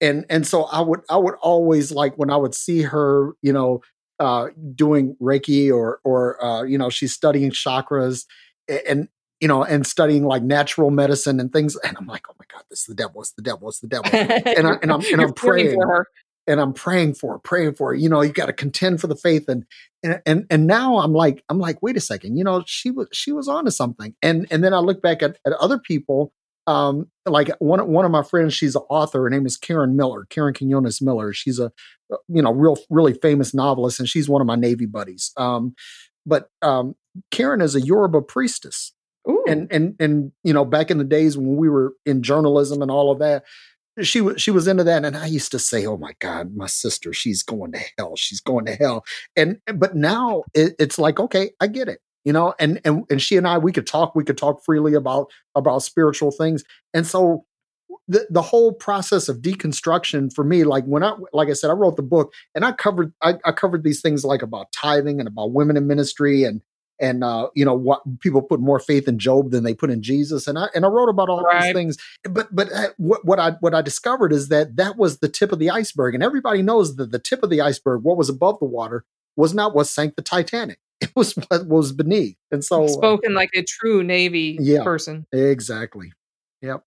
[0.01, 3.51] and and so i would i would always like when i would see her you
[3.51, 3.81] know
[4.19, 8.25] uh doing reiki or or uh you know she's studying chakras
[8.87, 9.07] and
[9.39, 12.63] you know and studying like natural medicine and things and i'm like oh my god
[12.69, 14.31] this is the devil it's the devil it's the devil and,
[14.67, 15.81] I- and I'm- and I'm praying praying.
[15.81, 16.07] for her.
[16.47, 17.89] and I'm praying for, her, praying for.
[17.89, 17.95] her.
[17.95, 19.65] You know, you got to contend for the faith, and
[20.03, 22.37] and and and now I'm like, I'm like, wait a second.
[22.37, 25.37] You know, she was she was onto something, and and then I look back at,
[25.45, 26.31] at other people.
[26.67, 29.23] Um, like one one of my friends, she's an author.
[29.23, 31.33] Her name is Karen Miller, Karen Quinones Miller.
[31.33, 31.71] She's a
[32.13, 35.31] uh, you know real really famous novelist, and she's one of my Navy buddies.
[35.37, 35.73] Um,
[36.27, 36.95] but um,
[37.31, 38.93] Karen is a Yoruba priestess,
[39.29, 39.43] Ooh.
[39.47, 42.91] and and and you know back in the days when we were in journalism and
[42.91, 43.43] all of that
[44.01, 46.67] she was she was into that and i used to say oh my god my
[46.67, 49.05] sister she's going to hell she's going to hell.
[49.35, 53.21] And but now it, it's like okay i get it you know and and and
[53.21, 56.63] she and i we could talk we could talk freely about about spiritual things.
[56.93, 57.45] And so
[58.07, 61.73] the, the whole process of deconstruction for me like when i like i said i
[61.73, 65.27] wrote the book and i covered I, I covered these things like about tithing and
[65.27, 66.61] about women in ministry and
[66.99, 70.01] and uh, you know what people put more faith in Job than they put in
[70.01, 71.63] Jesus, and I and I wrote about all Right.
[71.63, 71.97] these things.
[72.23, 75.51] But but uh, what what I what I discovered is that that was the tip
[75.51, 78.59] of the iceberg, and everybody knows that the tip of the iceberg, what was above
[78.59, 80.79] the water, was not what sank the Titanic.
[81.01, 84.83] It was what was beneath, and so uh, Spoken like a true Navy Yeah.
[84.83, 85.25] person.
[85.33, 86.13] exactly.
[86.61, 86.83] Yep.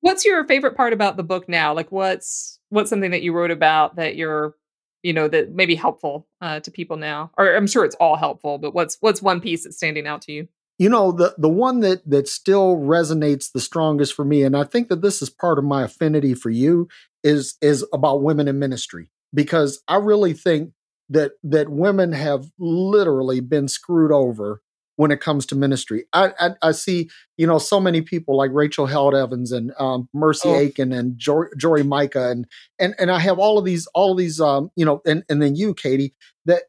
[0.00, 1.74] What's your favorite part about the book now?
[1.74, 4.54] Like, what's what's something that you wrote about that you're,
[5.02, 7.30] you know, that may be helpful uh, to people now?
[7.38, 10.32] Or I'm sure it's all helpful, but what's what's one piece that's standing out to
[10.32, 10.48] you?
[10.78, 14.64] you know the the one that that still resonates the strongest for me and i
[14.64, 16.88] think that this is part of my affinity for you
[17.22, 20.72] is is about women in ministry because i really think
[21.08, 24.62] that that women have literally been screwed over
[25.02, 28.50] when it comes to ministry i i, I see you know so many people like
[28.54, 30.58] rachel held evans and um, mercy Oh.
[30.58, 32.46] aiken and jo- jory micah and
[32.80, 35.42] and and i have all of these all of these um you know and and
[35.42, 36.14] then you katy
[36.46, 36.64] that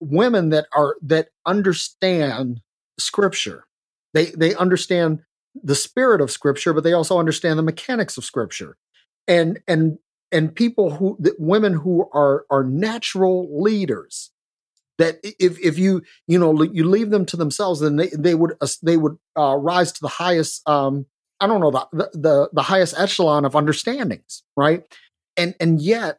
[0.00, 2.60] women that are that understand
[2.98, 3.66] scripture.
[4.14, 5.20] They they understand
[5.62, 8.76] the spirit of scripture, but they also understand the mechanics of scripture.
[9.28, 9.98] And and
[10.32, 14.31] and people who the women who are are natural leaders
[15.02, 18.54] that if if you you know you leave them to themselves then they they would
[18.60, 21.06] uh, they would uh, rise to the highest um
[21.40, 24.84] I don't know the, the the the highest echelon of understandings right
[25.36, 26.18] and and yet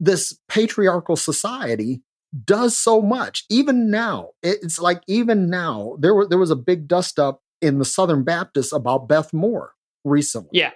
[0.00, 2.02] this patriarchal society
[2.44, 3.44] does so much.
[3.48, 7.78] Even now, it's like even now there were there was a big dust up in
[7.78, 9.72] the Southern Baptists about Beth Moore
[10.04, 10.50] recently.
[10.52, 10.72] Yeah.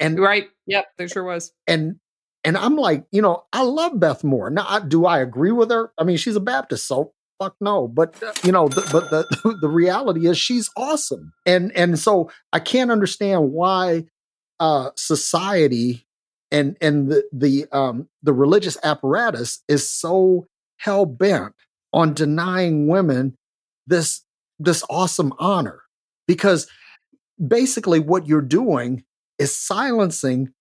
[0.00, 0.48] and Right?
[0.66, 1.52] Yep, there sure was.
[1.66, 1.96] and
[2.44, 4.50] and I'm like, you know, I love Beth Moore.
[4.50, 5.92] Now, I, do I agree with her?
[5.98, 7.88] I mean, she's a Baptist, so fuck no.
[7.88, 12.60] But you know, the, but the the reality is she's awesome, and and so I
[12.60, 14.04] can't understand why
[14.60, 16.06] uh, society
[16.50, 21.54] and and the the um, the religious apparatus is so hell bent
[21.92, 23.36] on denying women
[23.86, 24.22] this
[24.58, 25.82] this awesome honor
[26.26, 26.66] because
[27.44, 29.04] basically what you're doing
[29.38, 30.52] is silencing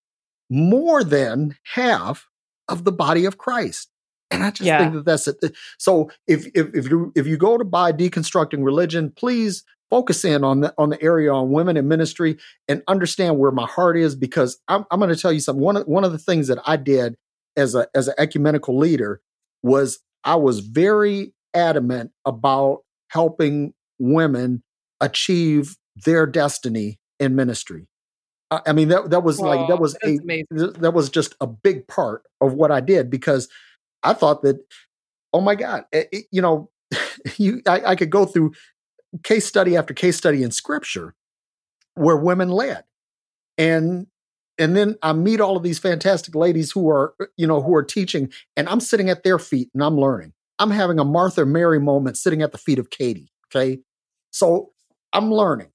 [0.54, 2.28] more than half
[2.70, 3.90] of the body of Christ.
[4.32, 4.78] And I just Yeah.
[4.78, 5.38] think that that's it.
[5.78, 10.44] So if if if you if you go to buy deconstructing religion, please focus in
[10.44, 12.38] on the on the area on women in ministry
[12.68, 15.64] and understand where my heart is because I'm, I'm going to tell you something.
[15.64, 17.16] One of, one of the things that I did
[17.58, 19.22] as a as an ecumenical leader
[19.62, 24.64] was I was very adamant about helping women
[25.00, 27.88] achieve their destiny in ministry.
[28.66, 30.74] I mean that that was like that was a amazing.
[30.80, 33.48] that was just a big part of what I did because
[34.04, 34.58] I thought that
[35.34, 36.70] oh my god it, it, you know
[37.38, 38.54] you I, I, could go through
[39.24, 41.16] case study after case study in scripture
[41.96, 42.84] where women led
[43.58, 44.08] and
[44.60, 47.74] and then I meet all of these fantastic ladies who are eh, you know who
[47.76, 50.34] are teaching and I'm sitting at their feet and I'm learning.
[50.60, 53.80] I'm having a Martha Mary moment sitting at the feet of Katy okay?
[54.32, 54.72] So
[55.12, 55.73] I'm learning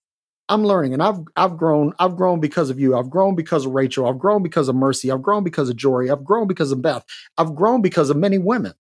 [0.49, 2.96] I'm learning and I've I've grown I've grown because of you.
[2.96, 4.07] I've grown because of Rachel.
[4.09, 5.11] I've grown because of Mercy.
[5.11, 6.11] I've grown because of Jory.
[6.11, 7.05] I've grown because of Beth.
[7.36, 8.74] I've grown because of many women.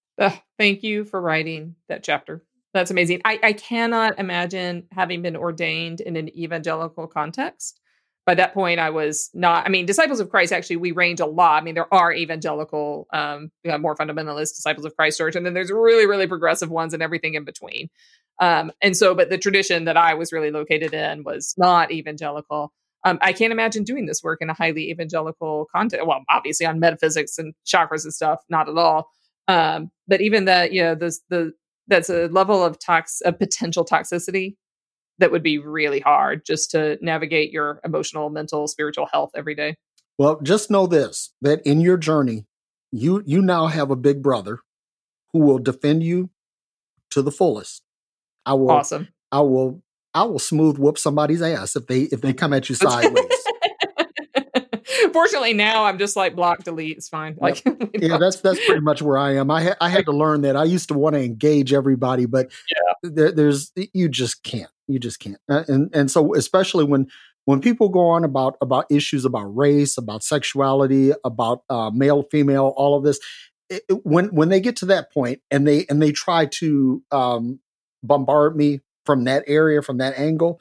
[0.58, 2.42] thank you for writing that chapter.
[2.74, 3.22] That's amazing.
[3.24, 7.80] I, I cannot imagine having been ordained in an evangelical context.
[8.28, 9.64] By that point, I was not.
[9.64, 11.62] I mean, disciples of Christ actually we range a lot.
[11.62, 15.46] I mean, there are evangelical, um, you know, more fundamentalist disciples of Christ Church, and
[15.46, 17.88] then there's really, really progressive ones and everything in between.
[18.38, 22.70] Um, and so, but the tradition that I was really located in was not evangelical.
[23.02, 26.06] Um, I can't imagine doing this work in a highly evangelical context.
[26.06, 29.08] Well, obviously on metaphysics and chakras and stuff, not at all.
[29.48, 31.52] Um, but even that, you know, the the
[31.86, 34.56] that's a level of tox, a potential toxicity
[35.18, 39.76] that would be really hard just to navigate your emotional, mental, spiritual health every day.
[40.18, 42.46] Well, just know this: that in your journey,
[42.90, 44.60] you you now have a big brother
[45.32, 46.30] who will defend you
[47.10, 47.82] to the fullest.
[48.46, 49.08] I will awesome.
[49.30, 49.82] I will
[50.14, 53.24] I will smooth whoop somebody's ass if they if they come at you sideways.
[55.12, 56.96] Fortunately, now I'm just like block delete.
[56.96, 57.36] It's fine.
[57.40, 57.62] Like,
[57.94, 59.50] yeah, that's that's pretty much where I am.
[59.50, 60.56] I ha- I had to learn that.
[60.56, 63.10] I used to want to engage everybody, but yeah.
[63.10, 64.70] there, there's you just can't.
[64.88, 65.38] You just can't.
[65.48, 67.08] And and so especially when
[67.44, 72.72] when people go on about about issues about race, about sexuality, about uh, male, female,
[72.76, 73.20] all of this,
[73.68, 77.60] it, when when they get to that point and they and they try to um,
[78.02, 80.60] bombard me from that area, from that angle,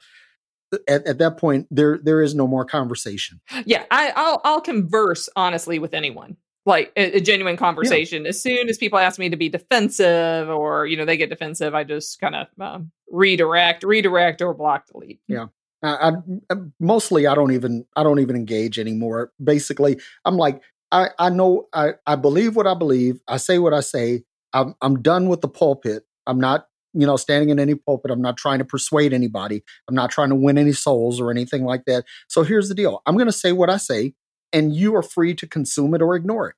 [0.88, 5.28] at, at, that point there there is no more conversation yeah I, will I'll converse
[5.36, 6.36] honestly with anyone
[6.68, 8.22] like a, a genuine conversation.
[8.22, 8.28] Yeah.
[8.28, 11.74] as soon as people ask me to be defensive or you know they get defensive
[11.74, 15.20] i just kind of um, redirect redirect or block delete.
[15.26, 15.46] Yeah.
[15.82, 16.12] I,
[16.50, 19.32] I, mostly i don't even i don't even engage anymore.
[19.42, 20.62] Basically i'm like
[20.92, 23.20] i i know i i believe what i believe.
[23.26, 24.22] I say what i say.
[24.52, 26.04] I'm i'm done with the pulpit.
[26.26, 28.10] I'm not you know, standing in any pulpit.
[28.10, 29.62] I'm not trying to persuade anybody.
[29.88, 32.04] I'm not trying to win any souls or anything like that.
[32.28, 33.02] So here's the deal.
[33.06, 34.14] I'm going to say what I say,
[34.52, 36.56] and you are free to consume it or ignore it.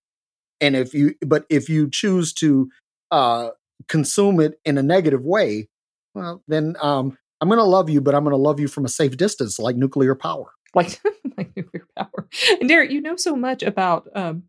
[0.60, 2.70] And if you, but if you choose to
[3.10, 3.50] uh,
[3.88, 5.68] consume it in a negative way,
[6.14, 8.84] well, then um, I'm going to love you, but I'm going to love you from
[8.84, 10.46] a safe distance, like nuclear power.
[10.72, 11.00] Like,
[11.36, 12.28] like nuclear power.
[12.60, 14.44] And Derrick, you know so much about um,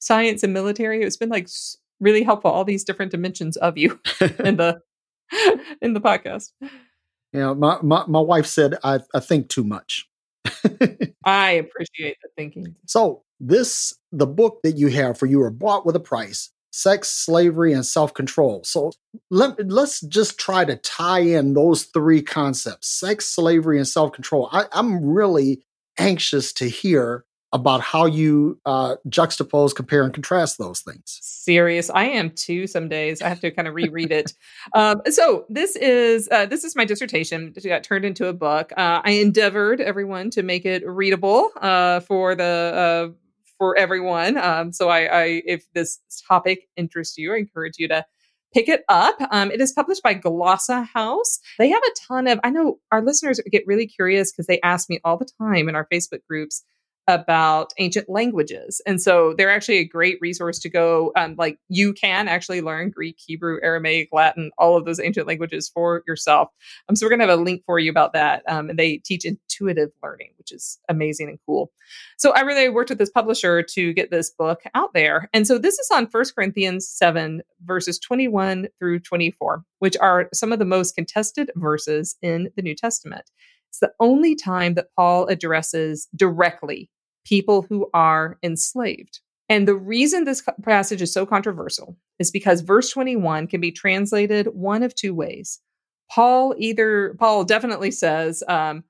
[0.00, 1.04] science and military.
[1.04, 1.48] It's been like
[2.00, 2.50] really helpful.
[2.50, 4.00] All these different dimensions of you
[4.40, 4.82] in the
[5.80, 6.50] in the podcast.
[7.32, 10.08] Yeah, my, my, my wife said I, I think too much.
[11.24, 12.74] I appreciate the thinking.
[12.86, 17.10] So this the book that you have for you are bought with a price sex
[17.10, 18.92] slavery and self-control so
[19.30, 24.64] let, let's just try to tie in those three concepts sex slavery and self-control I,
[24.72, 25.62] i'm really
[25.98, 31.18] anxious to hear about how you uh, juxtapose, compare, and contrast those things.
[31.20, 32.66] Serious, I am too.
[32.66, 34.32] Some days I have to kind of reread it.
[34.74, 37.52] Um, so this is uh, this is my dissertation.
[37.54, 38.72] It got turned into a book.
[38.76, 43.14] Uh, I endeavored everyone to make it readable uh, for the uh,
[43.58, 44.38] for everyone.
[44.38, 48.04] Um, so I, I, if this topic interests you, I encourage you to
[48.52, 49.14] pick it up.
[49.30, 51.38] Um, it is published by GlossaHouse.
[51.58, 52.40] They have a ton of.
[52.42, 55.74] I know our listeners get really curious because they ask me all the time in
[55.74, 56.64] our Facebook groups
[57.08, 58.80] about ancient languages.
[58.86, 61.12] And so they're actually a great resource to go.
[61.16, 65.68] Um, like you can actually learn Greek, Hebrew, Aramaic, Latin, all of those ancient languages
[65.68, 66.48] for yourself.
[66.88, 68.42] Um, so we're going to have a link for you about that.
[68.48, 71.72] Um, and they teach intuitive learning, which is amazing and cool.
[72.18, 75.28] So I really worked with this publisher to get this book out there.
[75.32, 80.52] And so this is on First Corinthians 7, verses 21 through 24, which are some
[80.52, 83.30] of the most contested verses in the New Testament.
[83.72, 86.90] It's the only time that Paul addresses directly
[87.24, 89.20] people who are enslaved.
[89.48, 94.48] And the reason this passage is so controversial is because verse 21 can be translated
[94.48, 95.58] one of two ways.
[96.10, 98.84] Paul either Paul definitely says, um,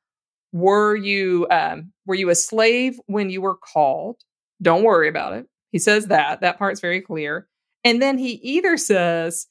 [0.52, 4.16] "Were you um, were you a slave when you were called?
[4.60, 7.46] Don't worry about it." He says that that part's very clear.
[7.84, 9.46] And then he either says,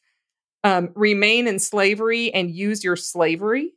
[0.65, 3.73] um, "Remain in slavery and use your slavery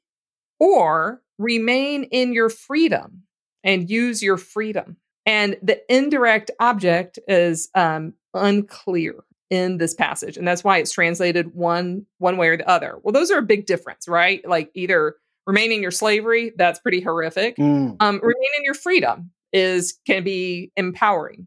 [0.58, 3.22] or remain in your freedom
[3.62, 4.96] and use your freedom.
[5.26, 11.54] And the indirect object is um, unclear in this passage, and that's why it's translated
[11.54, 12.98] one one way or the other.
[13.02, 14.46] Well, those are a big difference, right?
[14.46, 15.16] Like either
[15.46, 17.56] remaining your slavery, that's pretty horrific.
[17.56, 17.96] Mm.
[18.00, 21.46] Um, remaining your freedom is can be empowering.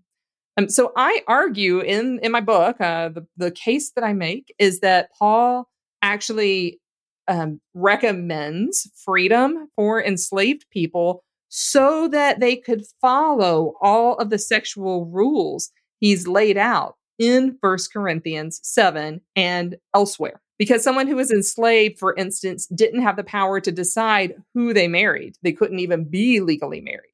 [0.57, 4.53] Um, so I argue in in my book, uh, the the case that I make
[4.57, 5.69] is that Paul
[6.01, 6.79] actually
[7.27, 15.05] um, recommends freedom for enslaved people so that they could follow all of the sexual
[15.05, 20.41] rules he's laid out in First Corinthians 7 and elsewhere.
[20.59, 24.87] Because someone who was enslaved, for instance, didn't have the power to decide who they
[24.87, 25.35] married.
[25.43, 27.11] They couldn't even be legally married.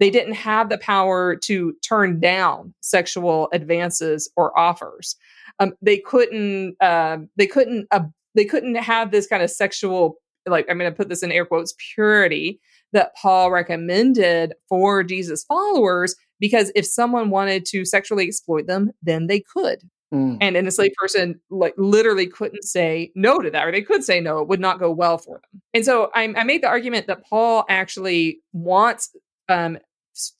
[0.00, 5.16] They didn't have the power to turn down sexual advances or offers.
[5.58, 6.76] Um, they couldn't.
[6.80, 7.88] Uh, they couldn't.
[7.90, 8.04] Uh,
[8.34, 10.16] they couldn't have this kind of sexual.
[10.46, 12.60] Like I'm going to put this in air quotes purity
[12.92, 19.26] that Paul recommended for Jesus followers because if someone wanted to sexually exploit them, then
[19.26, 19.82] they could.
[20.12, 20.38] Mm.
[20.40, 24.20] And an enslaved person like literally couldn't say no to that, or they could say
[24.20, 25.62] no, it would not go well for them.
[25.74, 29.14] And so I, I made the argument that Paul actually wants
[29.50, 29.78] um,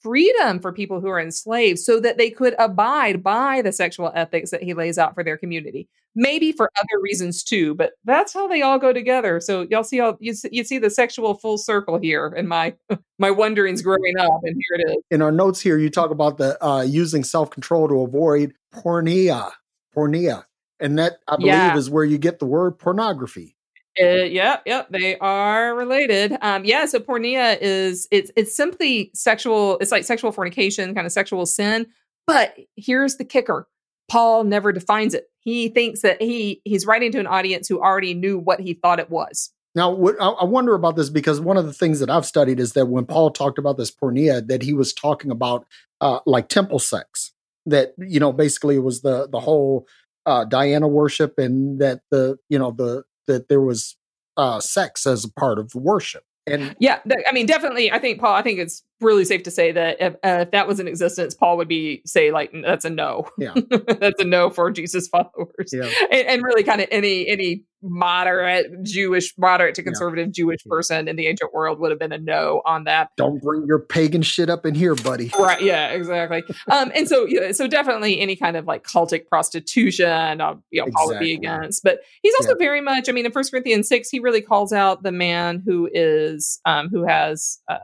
[0.02, 4.50] freedom for people who are enslaved so that they could abide by the sexual ethics
[4.50, 5.88] that he lays out for their community.
[6.14, 9.38] Maybe for other reasons too, but that's how they all go together.
[9.40, 12.74] So y'all see all you, see- you see the sexual full circle here in my
[13.18, 14.96] my wonderings growing up, and here it is.
[15.10, 19.50] In our notes here, you talk about the uh, using self control to avoid porneia,
[19.94, 20.44] porneia,
[20.80, 21.76] and that I believe Yeah.
[21.76, 23.54] is where you get the word pornography.
[24.00, 26.36] Uh, yep, yep, they are related.
[26.40, 29.78] Um, yeah, so porneia is it's it's simply sexual.
[29.78, 31.86] It's like sexual fornication, kind of sexual sin.
[32.26, 33.66] But here's the kicker:
[34.08, 35.30] Paul never defines it.
[35.40, 39.00] He thinks that he he's writing to an audience who already knew what he thought
[39.00, 39.50] it was.
[39.74, 42.58] Now, what, I, I wonder about this because one of the things that I've studied
[42.58, 45.66] is that when Paul talked about this porneia, that he was talking about
[46.00, 47.32] uh, like temple sex.
[47.66, 49.86] That you know, basically, it was the the whole
[50.24, 53.96] uh, Diana worship, and that the you know the that there was
[54.36, 56.24] uh, sex as a part of worship.
[56.46, 57.92] And Yeah, th- I mean, definitely.
[57.92, 58.34] I think Paul.
[58.34, 61.34] I think it's really safe to say that if, uh, if that was in existence,
[61.34, 63.28] Paul would be say like that's a no.
[63.38, 63.54] Yeah.
[64.00, 65.70] that's a no for Jesus followers.
[65.72, 69.86] yeah, and, and really kind of any any moderate Jewish, moderate to Yeah.
[69.86, 73.10] conservative Jewish person in the ancient world would have been a no on that.
[73.16, 75.30] don't bring your pagan shit up in here, buddy.
[75.38, 75.60] Right?
[75.62, 76.42] Yeah, exactly.
[76.70, 80.90] um, and so yeah, so definitely any kind of like cultic prostitution, uh, you know,
[80.94, 81.56] Paul would be Exactly.
[81.58, 81.82] against.
[81.84, 83.08] But he's also very much.
[83.08, 86.88] I mean, in First Corinthians six, he really calls out the man who is um,
[86.90, 87.78] who has uh,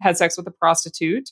[0.00, 1.30] had sex with a prostitute.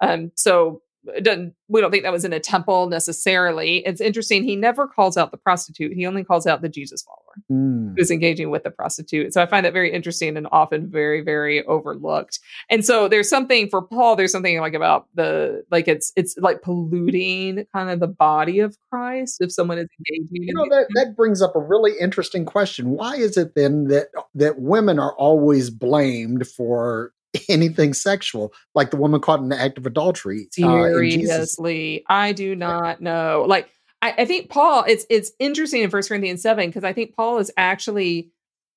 [0.00, 3.78] Um, so it doesn't we don't think that was in a temple necessarily.
[3.86, 4.44] It's interesting.
[4.44, 5.92] He never calls out the prostitute.
[5.92, 7.18] He only calls out the Jesus follower
[7.50, 7.94] Mm.
[7.96, 9.32] who's engaging with the prostitute.
[9.32, 12.38] So I find that very interesting and often very, very overlooked.
[12.70, 16.62] And so there's something for Paul, there's something like about the like it's it's like
[16.62, 21.16] polluting kind of the body of Christ if someone is engaging You know that that
[21.16, 22.90] brings up a really interesting question.
[22.90, 27.12] Why is it then that that women are always blamed for
[27.48, 30.48] anything sexual, like the woman caught in the act of adultery?
[30.62, 32.04] uh, seriously.
[32.08, 33.44] I do not know.
[33.48, 33.70] Like
[34.02, 37.38] I, I think Paul, it's it's interesting in First Corinthians seven because I think Paul
[37.38, 38.30] is actually,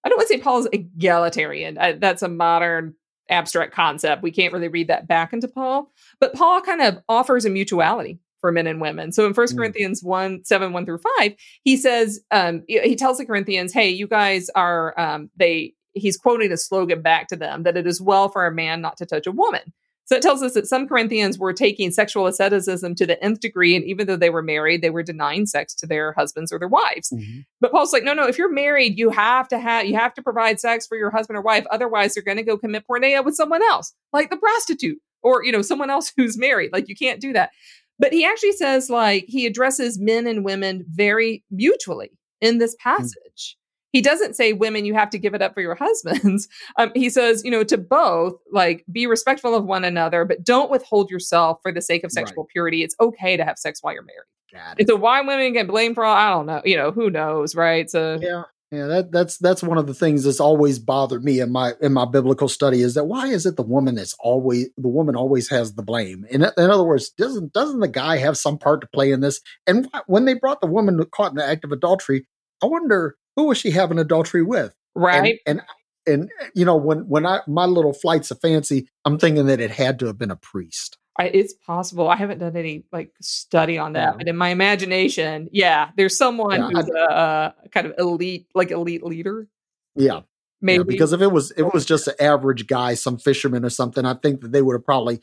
[0.03, 1.77] I don't want to say Paul is egalitarian.
[1.77, 2.95] I, that's a modern
[3.29, 4.21] abstract concept.
[4.21, 8.19] We can't really read that back into Paul, but Paul kind of offers a mutuality
[8.39, 9.11] for men and women.
[9.11, 9.57] So in First Mm.
[9.57, 13.89] Corinthians one seven one through five, he says um, he he tells the Corinthians, "Hey,
[13.89, 18.01] you guys are um, they." He's quoting a slogan back to them that it is
[18.01, 19.61] well for a man not to touch a woman.
[20.07, 23.75] So it tells us that some Corinthians were taking sexual asceticism to the nth degree,
[23.75, 26.67] and even though they were married, they were denying sex to their husbands or their
[26.67, 27.09] wives.
[27.11, 27.45] Mhm.
[27.59, 30.21] But Paul's like, no, no, if you're married, you have to have you have to
[30.21, 31.65] provide sex for your husband or wife.
[31.71, 35.51] Otherwise, they're going to go commit porneia with someone else, like the prostitute or you
[35.51, 36.71] know someone else who's married.
[36.71, 37.49] Like you can't do that.
[37.97, 43.57] But he actually says like he addresses men and women very mutually in this passage.
[43.95, 46.49] He doesn't say women you have to give it up for your husbands.
[46.77, 50.69] Um, he says, you know, to both, like be respectful of one another, but don't
[50.69, 52.27] withhold yourself for the sake of Right.
[52.27, 52.83] sexual purity.
[52.83, 54.27] It's okay to have sex while you're married.
[54.51, 54.81] Got it.
[54.81, 56.61] And so why women get blamed for all, I don't know.
[56.65, 57.89] You know, who knows, right?
[57.89, 58.43] So Yeah.
[58.71, 61.93] Yeah, that, that's that's one of the things that's always bothered me in my in
[61.93, 65.49] my biblical study is that why is it the woman that's always the woman always
[65.49, 66.25] has the blame?
[66.29, 69.39] In, in other words, doesn't doesn't the guy have some part to play in this?
[69.65, 72.27] And when they brought the woman caught in the act of adultery,
[72.61, 74.73] I wonder who was she having adultery with?
[74.95, 75.39] Right.
[75.45, 75.61] And,
[76.07, 79.71] and you know when when I my little flights of fancy, I'm thinking that it
[79.71, 80.97] had to have been a priest.
[81.17, 82.09] I, it's possible.
[82.09, 84.17] I haven't done any like study on that, Yeah.
[84.17, 88.69] but in my imagination, yeah, there's someone Yeah, who's a, a kind of elite, like
[88.71, 89.47] elite leader.
[89.95, 90.21] Yeah,
[90.61, 93.63] maybe Yeah, because if it was if it was just an average guy, some fisherman
[93.63, 95.21] or something, I think that they would have probably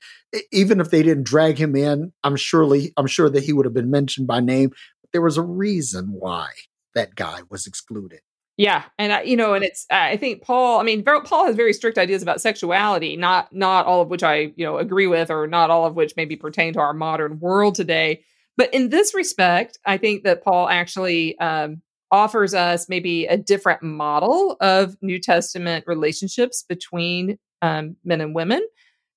[0.50, 3.74] even if they didn't drag him in, I'm surely I'm sure that he would have
[3.74, 4.70] been mentioned by name.
[5.02, 6.48] But there was a reason why
[6.94, 8.20] that guy was excluded.
[8.58, 10.78] Yeah, and I, you know, and it's I think Paul.
[10.78, 14.52] I mean, Paul has very strict ideas about sexuality, not not all of which I
[14.56, 17.74] you know agree with, or not all of which maybe pertain to our modern world
[17.74, 18.22] today.
[18.58, 21.80] But in this respect, I think that Paul actually um,
[22.10, 28.60] offers us maybe a different model of New Testament relationships between um, men and women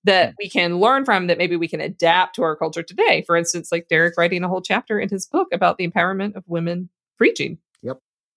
[0.06, 3.24] that we can learn from that maybe we can adapt to our culture today.
[3.26, 6.44] For instance, like Derrick writing a whole chapter in his book about the empowerment of
[6.48, 7.58] women preaching.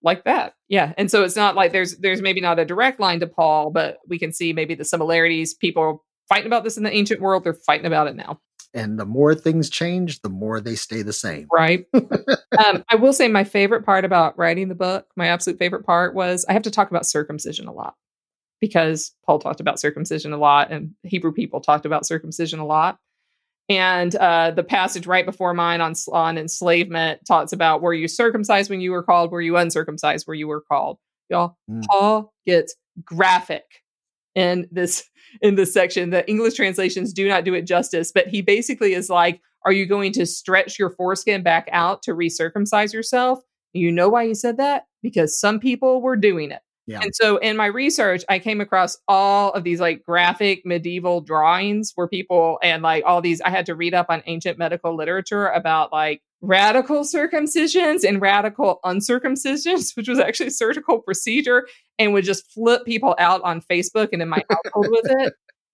[0.01, 0.53] Like that.
[0.69, 0.93] Yeah.
[0.97, 3.97] And so it's not like there's there's maybe not a direct line to Paul, but
[4.07, 5.53] we can see maybe the similarities.
[5.53, 5.95] People are
[6.29, 8.39] fighting about this in the ancient world, they're fighting about it now.
[8.73, 11.47] And the more things change, the more they stay the same.
[11.51, 11.85] Right.
[11.93, 16.13] um, I will say my favorite part about writing the book, my absolute favorite part
[16.13, 17.95] was I have to talk about circumcision a lot
[18.61, 22.99] because Paul talked about circumcision a lot and Hebrew people talked about circumcision a lot.
[23.69, 28.69] And uh, the passage right before mine on, on enslavement talks about were you circumcised
[28.69, 29.31] when you were called?
[29.31, 30.97] Were you uncircumcised where you were called?
[31.29, 31.83] Y'all, Mm.
[31.87, 33.63] Paul gets graphic
[34.33, 35.03] in this
[35.41, 36.09] in this section.
[36.09, 39.85] The English translations do not do it justice, but he basically is like, Are you
[39.85, 43.39] going to stretch your foreskin back out to recircumcise yourself?
[43.73, 44.85] You know why he said that?
[45.03, 46.61] Because some people were doing it.
[46.89, 47.01] Yeah.
[47.03, 51.91] And so in my research, I came across all of these like graphic medieval drawings
[51.93, 55.47] where people and like all these, I had to read up on ancient medical literature
[55.49, 61.67] about like radical circumcisions and radical uncircumcisions, which was actually a surgical procedure
[61.99, 65.33] and would just flip people out on Facebook and in my household with it.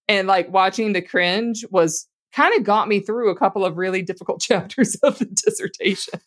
[0.10, 4.02] And like watching the cringe was kind of got me through a couple of really
[4.02, 6.20] difficult chapters of the dissertation.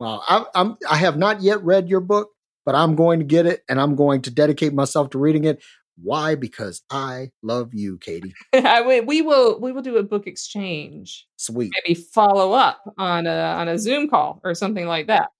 [0.00, 2.30] Well, I, I'm I have not yet read your book,
[2.66, 5.62] but I'm going to get it and I'm going to dedicate myself to reading it.
[6.02, 6.34] Why?
[6.34, 8.34] Because I love you, Katy.
[8.52, 11.26] I, we, we will we will do a book exchange.
[11.36, 11.72] Sweet.
[11.72, 15.30] Maybe follow up on a on a Zoom call or something like that.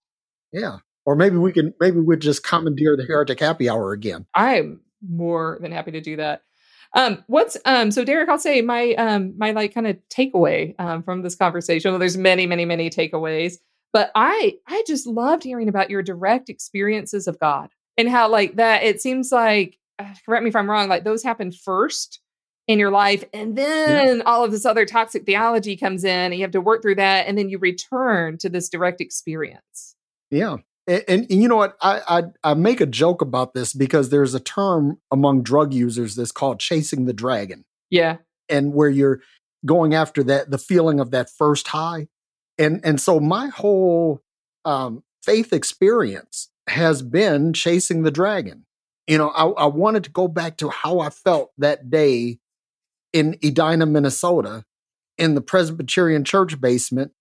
[0.51, 0.77] Yeah.
[1.05, 4.25] Or maybe we can maybe we'd just commandeer the heretic happy hour again.
[4.33, 6.41] I'm more than happy to do that.
[6.95, 11.03] Um, what's um so Derrick, I'll say my um my like kind of takeaway um
[11.03, 11.91] from this conversation.
[11.91, 13.57] Well, there's many, many, many takeaways,
[13.93, 18.55] but I I just loved hearing about your direct experiences of God and how like
[18.55, 22.19] that it seems like uh, correct me if I'm wrong, like those happen first
[22.67, 26.41] in your life and then all of this other toxic theology comes in and you
[26.41, 29.95] have to work through that and then you return to this direct experience.
[30.29, 30.57] Yeah.
[30.85, 31.77] And, and, and you know what?
[31.81, 36.15] I, I I make a joke about this because there's a term among drug users
[36.15, 37.65] that's called chasing the dragon.
[37.89, 38.17] Yeah.
[38.49, 39.21] and where you're
[39.65, 42.07] going after that the feeling of that first high
[42.57, 44.21] and and so my whole
[44.65, 48.65] um faith experience has been chasing the dragon
[49.07, 52.39] you know i, I wanted to go back to how i felt that day
[53.13, 54.65] in edina minnesota
[55.17, 57.11] in the presbyterian church basement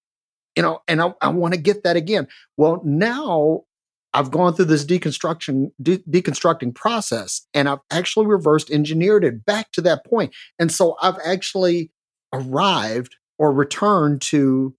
[0.57, 3.65] you know and i, I want to get that again well now
[4.17, 9.73] I've gone through this deconstruction de- deconstructing process and I've actually reversed engineered it back
[9.73, 10.35] to that point.
[10.59, 11.91] And so I've actually
[12.33, 14.75] arrived or returned to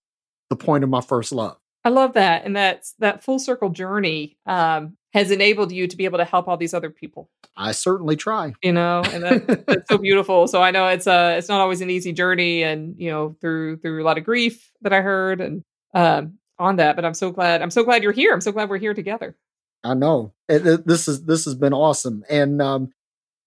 [0.49, 1.57] the point of my first love.
[1.83, 2.43] I love that.
[2.45, 6.47] And that's that full circle journey um, has enabled you to be able to help
[6.47, 8.53] all these other people, I certainly try.
[8.61, 10.47] you know, and that, that's so beautiful.
[10.47, 13.77] So I know it's uh it's not always an easy journey and you know, through
[13.77, 17.31] through a lot of grief that I heard and um on that, but I'm so
[17.31, 18.33] glad I'm so glad you're here.
[18.33, 19.35] I'm so glad we're here together.
[19.83, 22.91] I know It- it- this is this has been awesome, and um,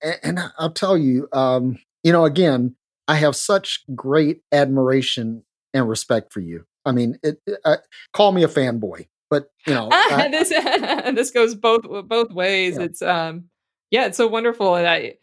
[0.03, 2.75] and, and I'll tell you, um, you know, again,
[3.07, 5.45] I have such great admiration
[5.75, 6.65] and respect for you.
[6.91, 7.77] I mean, it, uh,
[8.13, 10.49] call me a fanboy, but you know, I- this
[11.15, 12.77] this goes both both ways.
[12.77, 12.85] Yeah.
[12.85, 13.45] It's um
[13.91, 15.15] yeah, it's so wonderful, and I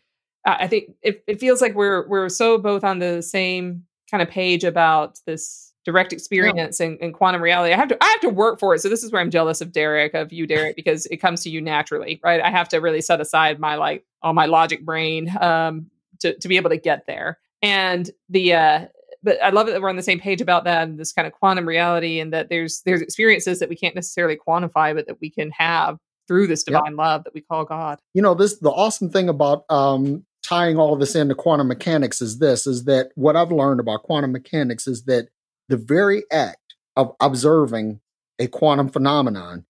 [0.45, 4.29] I think it, it feels like we're we're so both on the same kind of
[4.29, 7.73] page about this direct experience and, and quantum reality.
[7.73, 8.79] I have to I have to work for it.
[8.79, 11.49] So this is where I'm jealous of Derrick, of you, Derrick, because it comes to
[11.49, 12.41] you naturally, right?
[12.41, 15.87] I have to really set aside my like all my logic brain um
[16.19, 17.39] to to be able to get there.
[17.61, 18.85] And the uh
[19.23, 21.27] but I love it that we're on the same page about that and this kind
[21.27, 25.19] of quantum reality and that there's there's experiences that we can't necessarily quantify, but that
[25.21, 25.97] we can have
[26.27, 26.79] through this Yep.
[26.79, 27.99] divine love that we call God.
[28.13, 32.21] you know this the awesome thing about um tying all of this into quantum mechanics
[32.21, 35.29] is this is that what i've learned about quantum mechanics is that
[35.69, 37.99] the very act of observing
[38.39, 39.65] a quantum phenomenon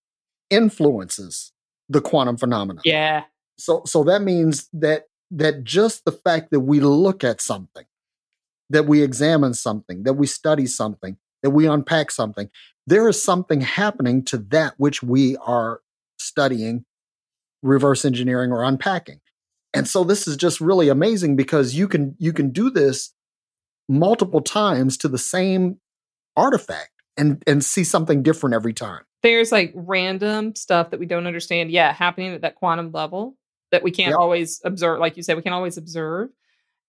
[0.49, 1.51] influences
[1.89, 3.23] the quantum phenomenon Yeah.
[3.57, 7.85] so so that means that that just the fact that we look at something
[8.69, 12.49] that we examine something that we study something that we unpack something
[12.87, 15.81] there is something happening to that which we are
[16.17, 16.85] studying
[17.61, 19.19] reverse engineering or unpacking.
[19.73, 23.13] And so this is just really amazing because you can you can do this
[23.89, 25.79] multiple times to the same
[26.35, 29.03] artifact and and see something different every time.
[29.21, 33.35] There's like random stuff that we don't understand, yeah, happening at that quantum level
[33.71, 34.19] that we can't Yep.
[34.19, 34.99] always observe.
[34.99, 36.29] Like you said, we can't always observe,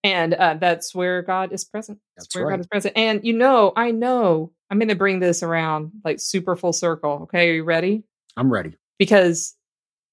[0.03, 1.99] and uh, that's where God is present.
[2.15, 2.53] That's where right.
[2.53, 2.97] God is present.
[2.97, 7.19] And you know, I know I'm going to bring this around like super full circle.
[7.23, 8.03] Okay, are you ready?
[8.37, 8.75] I'm ready.
[8.97, 9.55] Because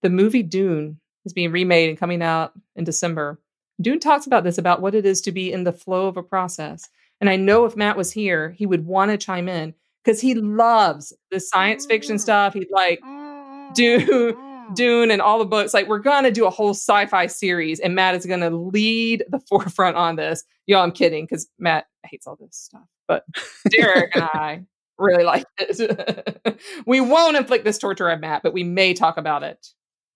[0.02, 3.40] the movie Dune is being remade and coming out in December.
[3.80, 6.22] Dune talks about this about what it is to be in the flow of a
[6.22, 6.88] process.
[7.20, 9.74] And I know if Matt was here, he would want to chime in
[10.04, 12.20] because he loves the science fiction mm.
[12.20, 12.54] stuff.
[12.54, 14.36] He'd like mm, mm, Dune,
[14.74, 15.74] Dune, and all the books.
[15.74, 19.96] Like we're gonna do a whole sci-fi series, and Matt is gonna lead the forefront
[19.96, 20.44] on this.
[20.66, 23.24] Y'all, I'm kidding because Matt hates all this stuff, but
[23.70, 24.62] Derrick and I
[24.98, 26.60] really like it.
[26.86, 29.66] we won't inflict this torture on Matt, but we may talk about it.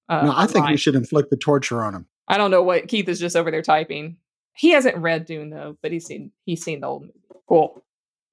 [0.09, 0.73] Uh, no, I think online.
[0.73, 2.07] we should inflict the torture on him.
[2.27, 4.17] I don't know what Keith is just over there typing.
[4.57, 7.15] He hasn't read Dune though, but he's seen he's seen the old movie.
[7.49, 7.83] Cool.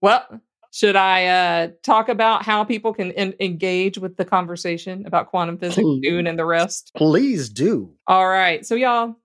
[0.02, 0.26] Well,
[0.78, 5.58] should I uh, talk about how people can en- engage with the conversation about quantum
[5.58, 6.92] physics, Dune, and the rest?
[6.96, 7.96] Please do.
[8.06, 8.64] All right.
[8.64, 9.16] So, y'all,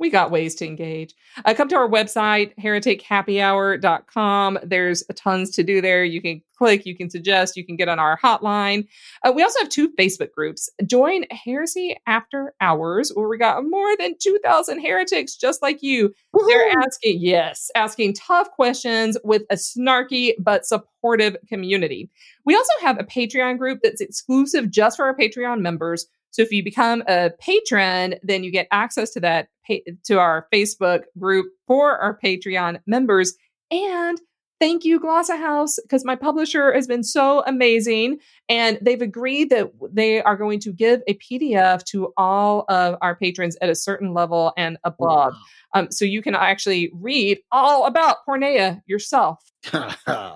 [0.00, 1.14] we got ways to engage.
[1.44, 4.58] Uh, come to our website, heretichappyhour.com.
[4.64, 6.02] There's tons to do there.
[6.02, 8.86] You can click, you can suggest, you can get on our hotline.
[9.24, 10.68] Uh, we also have two Facebook groups.
[10.86, 16.12] Join Heresy After Hours, where we got more than 2,000 heretics just like you.
[16.48, 22.10] They're asking, yes, asking tough questions with a snarky but supportive community.
[22.44, 26.06] We also have a Patreon group that's exclusive just for our Patreon members.
[26.30, 29.48] So if you become a patron, then you get access to that
[30.04, 33.34] to our Facebook group for our Patreon members.
[33.70, 34.20] And
[34.60, 38.18] thank you, GlossaHouse, because my publisher has been so amazing,
[38.48, 43.16] and they've agreed that they are going to give a PDF to all of our
[43.16, 45.34] patrons at a certain level and above.
[45.72, 49.40] Um, so you can actually read all about porneia yourself.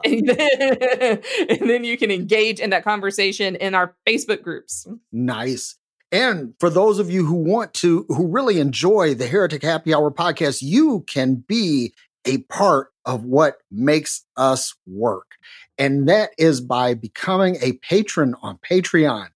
[0.04, 4.86] And then, and then you can engage in that conversation in our Facebook groups.
[5.12, 5.76] nice.
[6.14, 10.12] And for those of you who want to, who really enjoy the Heretic Happy Hour
[10.12, 11.92] podcast, you can be
[12.24, 15.32] a part of what makes us work.
[15.76, 19.30] And that is by becoming a patron on Patreon.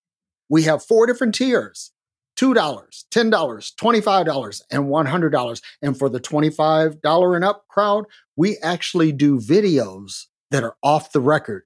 [0.48, 1.90] We have four different tiers.
[2.38, 5.62] $2, $10, $25, and $100.
[5.82, 8.04] And for the $25 and up crowd,
[8.36, 11.64] we actually do videos that are off the record.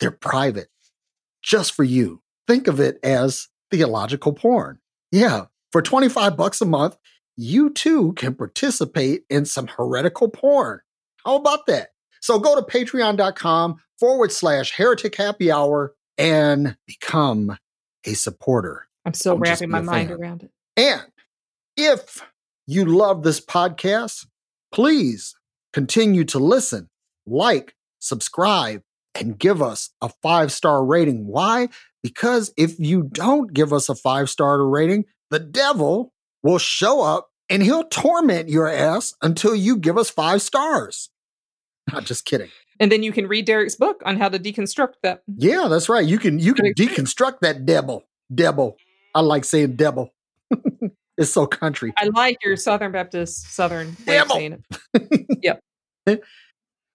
[0.00, 0.70] They're private,
[1.44, 2.22] just for you.
[2.48, 4.78] Think of it as theological porn.
[5.10, 6.96] Yeah, for 25 bucks a month,
[7.36, 10.80] you too can participate in some heretical porn.
[11.24, 11.90] How about that?
[12.20, 17.56] So go to patreon.com forward slash heretic happy hour and become
[18.04, 18.88] a supporter.
[19.04, 20.18] I'm still I'm wrapping my mind fan.
[20.18, 20.50] around it.
[20.76, 21.06] And
[21.76, 22.24] if
[22.66, 24.26] you love this podcast,
[24.72, 25.34] please
[25.72, 26.88] continue to listen,
[27.26, 28.82] like, subscribe,
[29.14, 31.26] and give us a five star rating.
[31.26, 31.68] Why?
[32.02, 37.28] Because if you don't give us a five star rating, the devil will show up
[37.50, 41.10] and he'll torment your ass until you give us five stars.
[41.92, 42.50] Not just kidding.
[42.80, 45.22] And then you can read Derrick's book on how to deconstruct that.
[45.26, 46.06] Yeah, that's right.
[46.06, 48.04] You can you can deconstruct that devil.
[48.32, 48.76] Devil.
[49.14, 50.14] I like saying devil.
[51.16, 51.92] it's so country.
[51.96, 54.36] I like your Southern Baptist Southern way of Devil.
[54.36, 54.64] saying
[56.06, 56.22] it.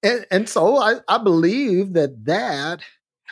[0.04, 2.82] And, and so I, I believe that that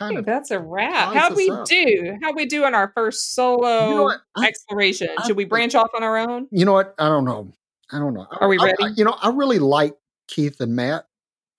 [0.08, 1.14] kind of that's a wrap.
[1.14, 1.66] How'd we up.
[1.66, 2.16] do?
[2.22, 5.08] How'd we do on our first solo you know I, exploration?
[5.18, 6.48] I Should we branch off on our own?
[6.50, 7.52] you know what I don't know
[7.90, 8.94] I don't know Are we I- I- ready?
[8.96, 9.94] you know I really like
[10.28, 11.06] Keith and Matt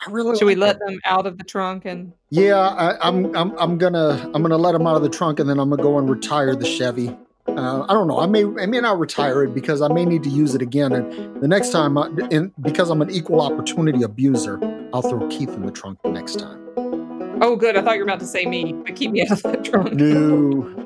[0.05, 0.89] I really Should we let them.
[0.93, 4.71] them out of the trunk and yeah I, I'm I'm I'm gonna I'm gonna let
[4.73, 7.15] them out of the trunk and then I'm gonna go and retire the Chevy
[7.47, 10.23] uh, I don't know I may I may not retire it because I may need
[10.23, 14.01] to use it again and the next time I, and because I'm an equal opportunity
[14.03, 14.59] abuser
[14.93, 16.59] I'll throw Keith in the trunk the next time
[17.45, 19.43] Oh good, I thought you were about to say me, but keep me out of
[19.43, 19.91] that trunk.
[19.95, 20.82] no